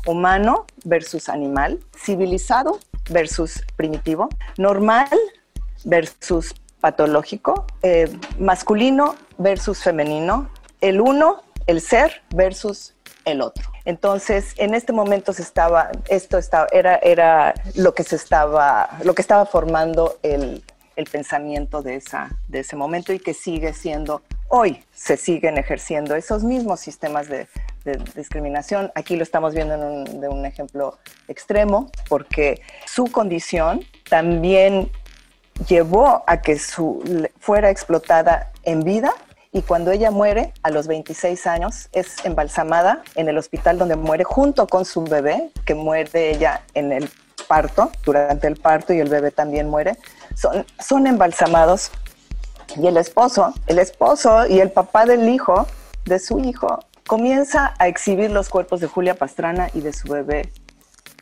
humano 0.06 0.66
versus 0.84 1.28
animal, 1.28 1.80
civilizado 1.96 2.78
versus 3.10 3.64
primitivo, 3.76 4.28
normal 4.56 5.08
versus 5.84 6.54
patológico, 6.80 7.66
eh, 7.82 8.08
masculino 8.38 9.16
versus 9.38 9.82
femenino, 9.82 10.48
el 10.80 11.00
uno, 11.00 11.42
el 11.66 11.80
ser 11.80 12.22
versus 12.30 12.94
el 13.24 13.42
otro. 13.42 13.69
Entonces, 13.84 14.54
en 14.56 14.74
este 14.74 14.92
momento 14.92 15.32
se 15.32 15.42
estaba, 15.42 15.90
esto 16.08 16.38
estaba, 16.38 16.66
era, 16.72 16.96
era 16.96 17.54
lo 17.74 17.94
que 17.94 18.04
se 18.04 18.16
estaba, 18.16 18.88
lo 19.04 19.14
que 19.14 19.22
estaba 19.22 19.46
formando 19.46 20.18
el, 20.22 20.62
el 20.96 21.04
pensamiento 21.06 21.82
de, 21.82 21.96
esa, 21.96 22.30
de 22.48 22.60
ese 22.60 22.76
momento 22.76 23.12
y 23.12 23.18
que 23.18 23.34
sigue 23.34 23.72
siendo, 23.72 24.22
hoy 24.48 24.84
se 24.92 25.16
siguen 25.16 25.58
ejerciendo 25.58 26.14
esos 26.14 26.44
mismos 26.44 26.80
sistemas 26.80 27.28
de, 27.28 27.48
de 27.84 27.96
discriminación. 28.14 28.92
Aquí 28.94 29.16
lo 29.16 29.22
estamos 29.22 29.54
viendo 29.54 29.74
en 29.74 29.82
un, 29.82 30.20
de 30.20 30.28
un 30.28 30.44
ejemplo 30.44 30.98
extremo, 31.28 31.90
porque 32.08 32.60
su 32.86 33.04
condición 33.04 33.84
también 34.08 34.90
llevó 35.68 36.24
a 36.26 36.40
que 36.40 36.58
su, 36.58 37.02
fuera 37.38 37.70
explotada 37.70 38.50
en 38.62 38.82
vida 38.82 39.12
y 39.52 39.62
cuando 39.62 39.90
ella 39.90 40.10
muere 40.10 40.52
a 40.62 40.70
los 40.70 40.86
26 40.86 41.46
años 41.46 41.88
es 41.92 42.24
embalsamada 42.24 43.02
en 43.16 43.28
el 43.28 43.36
hospital 43.36 43.78
donde 43.78 43.96
muere 43.96 44.22
junto 44.22 44.66
con 44.68 44.84
su 44.84 45.02
bebé, 45.02 45.50
que 45.64 45.74
muere 45.74 46.30
ella 46.30 46.62
en 46.74 46.92
el 46.92 47.10
parto, 47.48 47.90
durante 48.04 48.46
el 48.46 48.56
parto 48.56 48.92
y 48.92 49.00
el 49.00 49.08
bebé 49.08 49.32
también 49.32 49.68
muere. 49.68 49.96
Son, 50.36 50.64
son 50.78 51.06
embalsamados 51.08 51.90
y 52.76 52.86
el 52.86 52.96
esposo, 52.96 53.52
el 53.66 53.80
esposo 53.80 54.46
y 54.46 54.60
el 54.60 54.70
papá 54.70 55.04
del 55.04 55.28
hijo, 55.28 55.66
de 56.04 56.20
su 56.20 56.38
hijo, 56.38 56.78
comienza 57.08 57.74
a 57.78 57.88
exhibir 57.88 58.30
los 58.30 58.48
cuerpos 58.48 58.80
de 58.80 58.86
Julia 58.86 59.14
Pastrana 59.14 59.68
y 59.74 59.80
de 59.80 59.92
su 59.92 60.06
bebé 60.06 60.52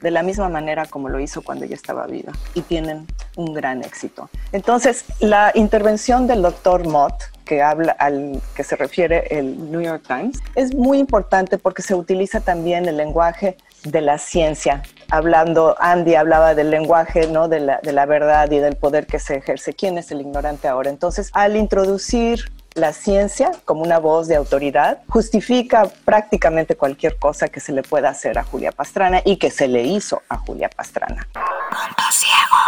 de 0.03 0.11
la 0.11 0.23
misma 0.23 0.49
manera 0.49 0.87
como 0.87 1.09
lo 1.09 1.19
hizo 1.19 1.43
cuando 1.43 1.65
ella 1.65 1.75
estaba 1.75 2.07
viva 2.07 2.33
y 2.55 2.61
tienen 2.61 3.07
un 3.37 3.55
gran 3.55 3.83
éxito. 3.83 4.29
Entonces, 4.53 5.05
la 5.19 5.51
intervención 5.55 6.27
del 6.27 6.43
doctor 6.43 6.87
Mott, 6.87 7.15
que 7.49 7.63
habla 7.63 7.93
al 7.93 8.41
que 8.55 8.63
se 8.63 8.77
refiere 8.77 9.27
el 9.31 9.73
New 9.73 9.81
York 9.81 10.03
Times, 10.07 10.39
es 10.55 10.75
muy 10.75 10.99
importante 10.99 11.57
porque 11.57 11.81
se 11.81 11.95
utiliza 11.95 12.41
también 12.41 12.87
el 12.87 12.99
lenguaje 12.99 13.57
de 13.85 14.03
la 14.03 14.19
ciencia. 14.19 14.83
Hablando, 15.11 15.75
Andy 15.81 16.15
hablaba 16.15 16.55
del 16.55 16.71
lenguaje, 16.71 17.27
¿no? 17.27 17.49
De 17.49 17.61
la, 17.61 17.81
de 17.83 17.93
la 17.93 18.05
verdad 18.05 18.51
y 18.51 18.59
del 18.59 18.77
poder 18.77 19.07
que 19.07 19.19
se 19.19 19.37
ejerce. 19.37 19.73
¿Quién 19.73 19.97
es 19.97 20.11
el 20.11 20.21
ignorante 20.21 20.69
ahora? 20.69 20.91
Entonces, 20.91 21.31
al 21.33 21.57
introducir 21.57 22.53
la 22.75 22.93
ciencia 22.93 23.51
como 23.65 23.83
una 23.83 23.99
voz 23.99 24.29
de 24.29 24.37
autoridad 24.37 24.99
justifica 25.09 25.89
prácticamente 26.05 26.77
cualquier 26.77 27.17
cosa 27.17 27.49
que 27.49 27.61
se 27.61 27.73
le 27.73 27.83
pueda 27.83 28.11
hacer 28.11 28.39
a 28.39 28.45
Julia 28.45 28.73
Pastrana 28.73 29.23
y 29.25 29.37
que 29.37 29.51
se 29.51 29.69
le 29.69 29.85
hizo 29.85 30.23
a 30.29 30.37
Julia 30.37 30.69
Pastrana. 30.69 31.27
Punto 31.33 32.03
ciego. 32.13 32.59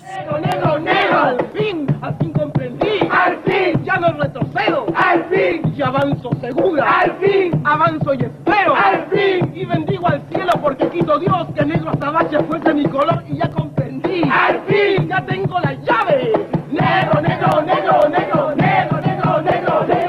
Negro, 0.00 0.38
negro, 0.38 0.78
negro. 0.78 1.85
avanzo 5.86 6.30
segura. 6.40 7.00
Al 7.00 7.12
fin. 7.18 7.60
Avanzo 7.64 8.14
y 8.14 8.22
espero. 8.22 8.74
Al 8.74 9.06
fin. 9.10 9.52
Y 9.54 9.64
bendigo 9.64 10.06
al 10.08 10.22
cielo 10.32 10.52
porque 10.60 10.88
quito 10.88 11.18
Dios 11.18 11.48
que 11.54 11.64
negro 11.64 11.90
azabache 11.90 12.38
fuese 12.44 12.74
mi 12.74 12.84
color 12.84 13.22
y 13.28 13.38
ya 13.38 13.50
comprendí. 13.50 14.22
Al 14.30 14.60
fin. 14.66 15.08
Ya 15.08 15.24
tengo 15.24 15.58
la 15.60 15.74
llave. 15.74 16.32
Negro, 16.70 17.20
negro, 17.20 17.62
negro, 17.62 18.08
negro, 18.08 18.54
negro, 18.56 19.00
negro, 19.00 19.42
negro, 19.42 19.82
negro. 19.86 20.06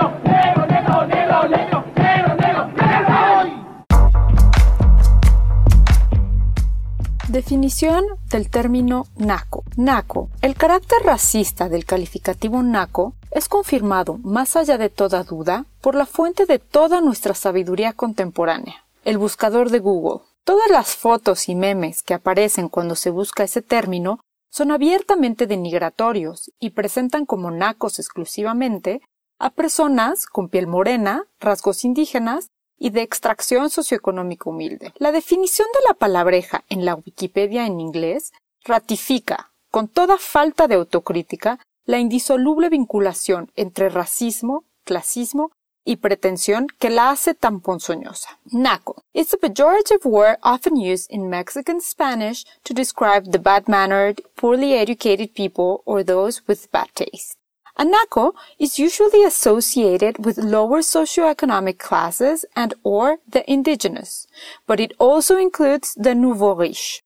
Definición 7.38 8.04
del 8.32 8.50
término 8.50 9.06
naco. 9.16 9.64
Naco. 9.76 10.30
El 10.42 10.56
carácter 10.56 10.98
racista 11.06 11.70
del 11.70 11.86
calificativo 11.86 12.64
naco 12.64 13.14
es 13.38 13.48
confirmado, 13.50 14.18
más 14.24 14.56
allá 14.56 14.78
de 14.78 14.90
toda 14.90 15.24
duda, 15.24 15.66
por 15.82 15.96
la 15.96 16.06
fuente 16.06 16.46
de 16.46 16.60
toda 16.60 17.02
nuestra 17.02 17.36
sabiduría 17.36 17.94
contemporánea, 17.94 18.86
el 19.06 19.18
buscador 19.18 19.70
de 19.70 19.80
Google. 19.80 20.22
Todas 20.44 20.70
las 20.72 20.96
fotos 20.96 21.48
y 21.50 21.56
memes 21.56 22.02
que 22.02 22.16
aparecen 22.16 22.68
cuando 22.68 22.96
se 22.96 23.10
busca 23.10 23.44
ese 23.44 23.62
término 23.62 24.20
son 24.50 24.72
abiertamente 24.72 25.46
denigratorios 25.46 26.52
y 26.60 26.72
presentan 26.72 27.26
como 27.26 27.52
nacos 27.52 28.00
exclusivamente 28.00 29.02
a 29.40 29.52
personas 29.52 30.26
con 30.26 30.50
piel 30.50 30.66
morena, 30.66 31.26
rasgos 31.40 31.84
indígenas 31.86 32.48
y 32.80 32.90
de 32.90 33.02
extracción 33.02 33.70
socioeconómica 33.70 34.50
humilde. 34.50 34.94
La 34.98 35.12
definición 35.12 35.68
de 35.74 35.88
la 35.88 35.94
palabreja 35.94 36.64
en 36.70 36.86
la 36.86 36.96
Wikipedia 36.96 37.68
en 37.68 37.80
inglés 37.80 38.32
ratifica, 38.64 39.52
con 39.70 39.88
toda 39.88 40.18
falta 40.18 40.68
de 40.68 40.76
autocrítica, 40.76 41.60
la 41.88 42.00
indisoluble 42.00 42.70
vinculación 42.70 43.50
entre 43.56 43.90
racismo, 43.90 44.66
clasismo 44.84 45.52
y 45.86 45.96
pretensión 45.96 46.68
que 46.80 46.90
la 46.90 47.12
hace 47.12 47.34
tan 47.34 47.62
ponzoñosa. 47.62 48.38
Naco 48.52 49.04
is 49.14 49.34
a 49.34 49.38
pejorative 49.38 50.04
word 50.04 50.38
often 50.44 50.76
used 50.76 51.10
in 51.10 51.30
Mexican 51.30 51.80
Spanish 51.80 52.44
to 52.64 52.74
describe 52.74 53.32
the 53.32 53.40
bad-mannered, 53.40 54.22
poorly 54.36 54.74
educated 54.74 55.34
people 55.34 55.82
or 55.86 56.04
those 56.04 56.42
with 56.46 56.70
bad 56.72 56.90
taste. 56.94 57.38
A 57.78 57.86
naco 57.86 58.34
is 58.60 58.78
usually 58.78 59.24
associated 59.24 60.26
with 60.26 60.38
lower 60.38 60.82
socioeconomic 60.82 61.78
classes 61.78 62.44
and 62.54 62.74
or 62.84 63.20
the 63.32 63.50
indigenous, 63.50 64.28
but 64.68 64.82
it 64.82 64.94
also 65.00 65.38
includes 65.38 65.94
the 65.96 66.16
nouveau 66.16 66.54
riche. 66.54 67.02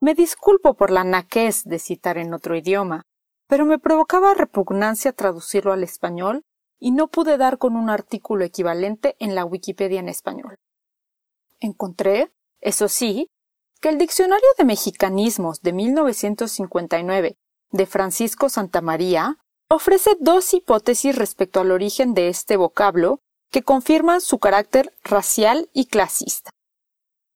Me 0.00 0.14
disculpo 0.14 0.74
por 0.74 0.90
la 0.90 1.02
naquez 1.02 1.64
de 1.64 1.78
citar 1.78 2.16
en 2.16 2.32
otro 2.32 2.54
idioma, 2.54 3.02
pero 3.46 3.64
me 3.64 3.78
provocaba 3.78 4.34
repugnancia 4.34 5.12
traducirlo 5.12 5.72
al 5.72 5.82
español 5.82 6.42
y 6.78 6.90
no 6.90 7.08
pude 7.08 7.36
dar 7.36 7.58
con 7.58 7.76
un 7.76 7.90
artículo 7.90 8.44
equivalente 8.44 9.16
en 9.18 9.34
la 9.34 9.44
Wikipedia 9.44 10.00
en 10.00 10.08
español. 10.08 10.56
Encontré, 11.60 12.32
eso 12.60 12.88
sí, 12.88 13.28
que 13.80 13.88
el 13.88 13.98
Diccionario 13.98 14.48
de 14.58 14.64
Mexicanismos 14.64 15.60
de 15.60 15.72
1959 15.72 17.36
de 17.70 17.86
Francisco 17.86 18.48
Santamaría 18.48 19.38
ofrece 19.68 20.16
dos 20.20 20.52
hipótesis 20.54 21.16
respecto 21.16 21.60
al 21.60 21.70
origen 21.70 22.14
de 22.14 22.28
este 22.28 22.56
vocablo 22.56 23.20
que 23.50 23.62
confirman 23.62 24.20
su 24.20 24.38
carácter 24.38 24.92
racial 25.04 25.68
y 25.72 25.86
clasista. 25.86 26.50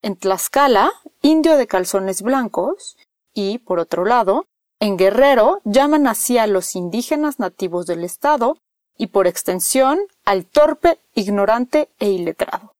En 0.02 0.16
Tlaxcala, 0.16 0.92
indio 1.22 1.56
de 1.56 1.66
calzones 1.66 2.22
blancos, 2.22 2.96
y, 3.34 3.58
por 3.58 3.78
otro 3.78 4.04
lado, 4.04 4.46
en 4.80 4.96
Guerrero 4.96 5.60
llaman 5.64 6.06
así 6.06 6.38
a 6.38 6.46
los 6.46 6.74
indígenas 6.76 7.38
nativos 7.38 7.86
del 7.86 8.04
estado 8.04 8.58
y, 8.96 9.08
por 9.08 9.26
extensión, 9.26 9.98
al 10.24 10.46
torpe, 10.46 11.00
ignorante 11.14 11.90
e 11.98 12.10
iletrado. 12.10 12.72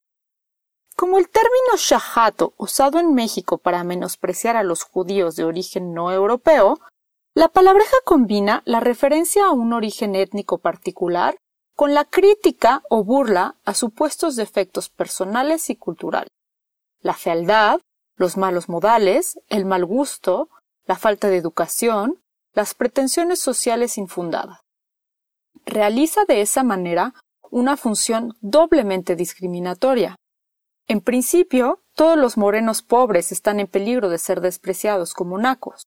Como 0.97 1.19
el 1.19 1.29
término 1.29 1.77
shahato 1.77 2.55
usado 2.57 2.99
en 2.99 3.15
México 3.15 3.59
para 3.59 3.85
menospreciar 3.85 4.57
a 4.57 4.65
los 4.65 4.83
judíos 4.83 5.37
de 5.37 5.45
origen 5.45 5.95
no 5.95 6.11
europeo, 6.13 6.81
la 7.35 7.49
palabreja 7.49 7.97
combina 8.05 8.63
la 8.65 8.81
referencia 8.81 9.47
a 9.47 9.53
un 9.53 9.73
origen 9.73 10.17
étnico 10.17 10.59
particular 10.59 11.37
con 11.77 11.95
la 11.95 12.05
crítica 12.05 12.83
o 12.91 13.05
burla 13.05 13.55
a 13.65 13.75
supuestos 13.75 14.35
defectos 14.35 14.89
personales 14.89 15.71
y 15.71 15.77
culturales 15.77 16.29
la 17.01 17.15
fealdad, 17.15 17.81
los 18.17 18.37
malos 18.37 18.69
modales, 18.69 19.39
el 19.49 19.65
mal 19.65 19.85
gusto, 19.85 20.49
la 20.89 20.97
falta 20.97 21.29
de 21.29 21.37
educación, 21.37 22.21
las 22.55 22.75
pretensiones 22.75 23.39
sociales 23.39 23.99
infundadas. 23.99 24.59
Realiza 25.67 26.25
de 26.27 26.41
esa 26.41 26.65
manera 26.65 27.13
una 27.51 27.77
función 27.77 28.37
doblemente 28.41 29.15
discriminatoria. 29.15 30.17
En 30.89 31.03
principio, 31.03 31.83
todos 31.95 32.17
los 32.17 32.39
morenos 32.39 32.83
pobres 32.83 33.33
están 33.33 33.61
en 33.61 33.67
peligro 33.67 34.09
de 34.09 34.17
ser 34.17 34.41
despreciados 34.41 35.13
como 35.13 35.37
nacos. 35.37 35.87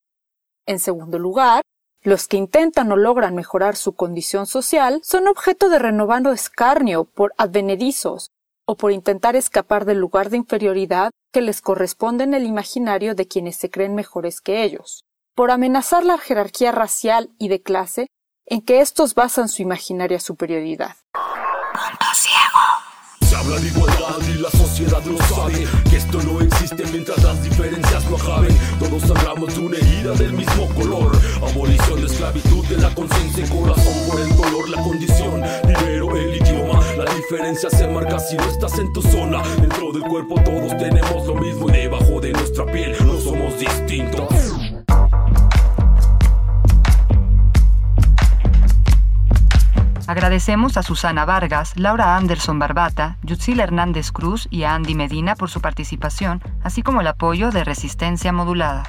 En 0.66 0.78
segundo 0.78 1.18
lugar, 1.18 1.62
los 2.02 2.28
que 2.28 2.36
intentan 2.36 2.90
o 2.92 2.96
logran 2.96 3.34
mejorar 3.34 3.74
su 3.74 3.94
condición 3.94 4.46
social 4.46 5.00
son 5.02 5.26
objeto 5.26 5.68
de 5.68 5.80
renovado 5.80 6.32
escarnio 6.32 7.04
por 7.04 7.34
advenedizos, 7.38 8.30
o 8.72 8.74
por 8.74 8.90
intentar 8.90 9.36
escapar 9.36 9.84
del 9.84 9.98
lugar 9.98 10.30
de 10.30 10.38
inferioridad 10.38 11.10
que 11.30 11.42
les 11.42 11.60
corresponde 11.60 12.24
en 12.24 12.32
el 12.32 12.46
imaginario 12.46 13.14
de 13.14 13.28
quienes 13.28 13.56
se 13.56 13.68
creen 13.68 13.94
mejores 13.94 14.40
que 14.40 14.62
ellos, 14.62 15.04
por 15.34 15.50
amenazar 15.50 16.06
la 16.06 16.16
jerarquía 16.16 16.72
racial 16.72 17.28
y 17.38 17.48
de 17.48 17.60
clase 17.60 18.06
en 18.46 18.62
que 18.62 18.80
estos 18.80 19.14
basan 19.14 19.50
su 19.50 19.60
imaginaria 19.60 20.18
superioridad. 20.20 20.96
Habla 23.42 23.58
de 23.58 23.66
igualdad 23.66 24.28
y 24.28 24.38
la 24.38 24.50
sociedad 24.50 25.02
lo 25.04 25.18
sabe. 25.26 25.66
Que 25.90 25.96
esto 25.96 26.22
no 26.22 26.40
existe 26.40 26.84
mientras 26.92 27.20
las 27.24 27.42
diferencias 27.42 28.08
no 28.08 28.14
acaben. 28.14 28.56
Todos 28.78 29.10
hablamos 29.10 29.52
de 29.56 29.60
una 29.60 29.76
herida 29.78 30.12
del 30.12 30.32
mismo 30.32 30.68
color. 30.76 31.10
Abolición 31.42 32.00
de 32.02 32.06
esclavitud 32.06 32.64
de 32.66 32.76
la 32.76 32.94
conciencia 32.94 33.44
y 33.44 33.48
corazón 33.48 33.94
Por 34.08 34.20
el 34.20 34.28
color, 34.36 34.68
la 34.70 34.80
condición, 34.80 35.42
dinero, 35.66 36.16
el 36.16 36.36
idioma 36.36 36.80
La 36.96 37.12
diferencia 37.16 37.68
se 37.68 37.88
marca 37.88 38.20
si 38.20 38.36
no 38.36 38.44
estás 38.44 38.78
en 38.78 38.92
tu 38.92 39.02
zona. 39.02 39.42
Dentro 39.60 39.90
del 39.90 40.02
cuerpo 40.02 40.36
todos 40.44 40.78
tenemos 40.78 41.26
lo 41.26 41.34
mismo 41.34 41.68
Y 41.68 41.72
debajo 41.72 42.20
de 42.20 42.32
nuestra 42.32 42.64
piel 42.66 42.94
no 43.04 43.18
somos 43.18 43.58
distintos 43.58 44.61
Agradecemos 50.12 50.76
a 50.76 50.82
Susana 50.82 51.24
Vargas, 51.24 51.72
Laura 51.74 52.16
Anderson 52.16 52.58
Barbata, 52.58 53.16
Yutzil 53.22 53.60
Hernández 53.60 54.12
Cruz 54.12 54.46
y 54.50 54.64
a 54.64 54.74
Andy 54.74 54.94
Medina 54.94 55.36
por 55.36 55.48
su 55.48 55.62
participación, 55.62 56.42
así 56.62 56.82
como 56.82 57.00
el 57.00 57.06
apoyo 57.06 57.50
de 57.50 57.64
Resistencia 57.64 58.30
Modulada. 58.30 58.82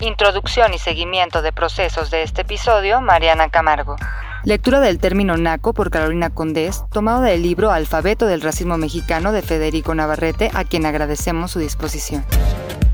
Introducción 0.00 0.74
y 0.74 0.78
seguimiento 0.78 1.42
de 1.42 1.52
procesos 1.52 2.10
de 2.10 2.24
este 2.24 2.42
episodio, 2.42 3.00
Mariana 3.00 3.50
Camargo. 3.50 3.94
Lectura 4.42 4.80
del 4.80 4.98
término 4.98 5.36
naco 5.36 5.74
por 5.74 5.90
Carolina 5.90 6.30
Condés, 6.30 6.82
tomado 6.90 7.20
del 7.20 7.40
libro 7.40 7.70
Alfabeto 7.70 8.26
del 8.26 8.42
Racismo 8.42 8.78
Mexicano 8.78 9.30
de 9.30 9.42
Federico 9.42 9.94
Navarrete, 9.94 10.50
a 10.54 10.64
quien 10.64 10.86
agradecemos 10.86 11.52
su 11.52 11.60
disposición. 11.60 12.24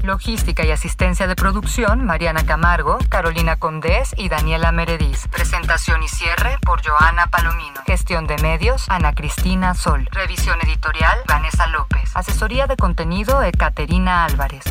Logística 0.05 0.67
y 0.67 0.71
asistencia 0.71 1.27
de 1.27 1.35
producción, 1.35 2.05
Mariana 2.05 2.45
Camargo, 2.45 2.99
Carolina 3.09 3.57
Condés 3.57 4.15
y 4.19 4.29
Daniela 4.29 4.71
Merediz. 4.71 5.27
Presentación 5.29 6.03
y 6.03 6.09
cierre 6.09 6.59
por 6.61 6.87
Joana 6.87 7.29
Palomino. 7.29 7.81
Gestión 7.87 8.27
de 8.27 8.37
medios, 8.37 8.85
Ana 8.91 9.15
Cristina 9.15 9.73
Sol. 9.75 10.07
Revisión 10.13 10.61
editorial, 10.61 11.19
Vanessa 11.27 11.67
López. 11.69 12.15
Asesoría 12.15 12.67
de 12.67 12.77
contenido, 12.77 13.43
Ekaterina 13.43 14.27
Álvarez. 14.27 14.65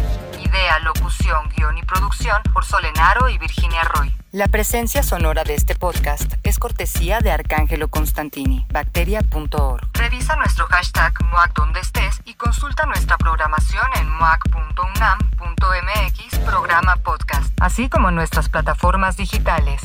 Idea, 0.54 0.78
locución, 0.80 1.50
guion 1.56 1.78
y 1.80 1.82
producción 1.82 2.40
por 2.54 2.64
Solenaro 2.64 3.28
y 3.28 3.40
Virginia 3.40 3.82
Roy. 3.86 4.16
La 4.32 4.48
presencia 4.48 5.02
sonora 5.02 5.44
de 5.44 5.56
este 5.56 5.74
podcast 5.74 6.32
es 6.44 6.60
cortesía 6.60 7.22
de 7.22 7.32
Arcángelo 7.32 7.88
Constantini, 7.88 8.68
bacteria.org. 8.70 9.90
Revisa 9.94 10.36
nuestro 10.36 10.68
hashtag 10.68 11.12
MOAC 11.32 11.54
donde 11.56 11.80
estés 11.80 12.22
y 12.26 12.36
consulta 12.36 12.86
nuestra 12.86 13.18
programación 13.18 13.88
en 13.96 14.08
moac.unam.mx 14.12 16.38
programa 16.46 16.98
podcast, 16.98 17.52
así 17.60 17.90
como 17.90 18.12
nuestras 18.12 18.48
plataformas 18.50 19.18
digitales. 19.18 19.82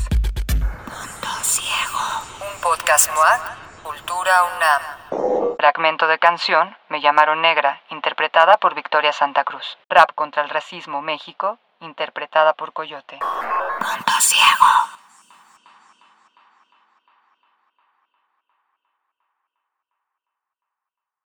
Punto 0.49 1.29
Ciego. 1.41 1.99
Un 2.41 2.61
podcast 2.61 3.09
MOAC, 3.15 3.41
Fragmento 5.57 6.07
de 6.07 6.17
canción, 6.17 6.75
Me 6.87 7.01
llamaron 7.01 7.41
negra, 7.41 7.81
interpretada 7.89 8.57
por 8.57 8.73
Victoria 8.73 9.13
Santa 9.13 9.43
Cruz. 9.43 9.77
Rap 9.89 10.13
contra 10.15 10.41
el 10.41 10.49
racismo, 10.49 11.01
México, 11.01 11.59
interpretada 11.81 12.53
por 12.53 12.73
Coyote. 12.73 13.19
Punto 13.19 14.13
ciego. 14.21 14.65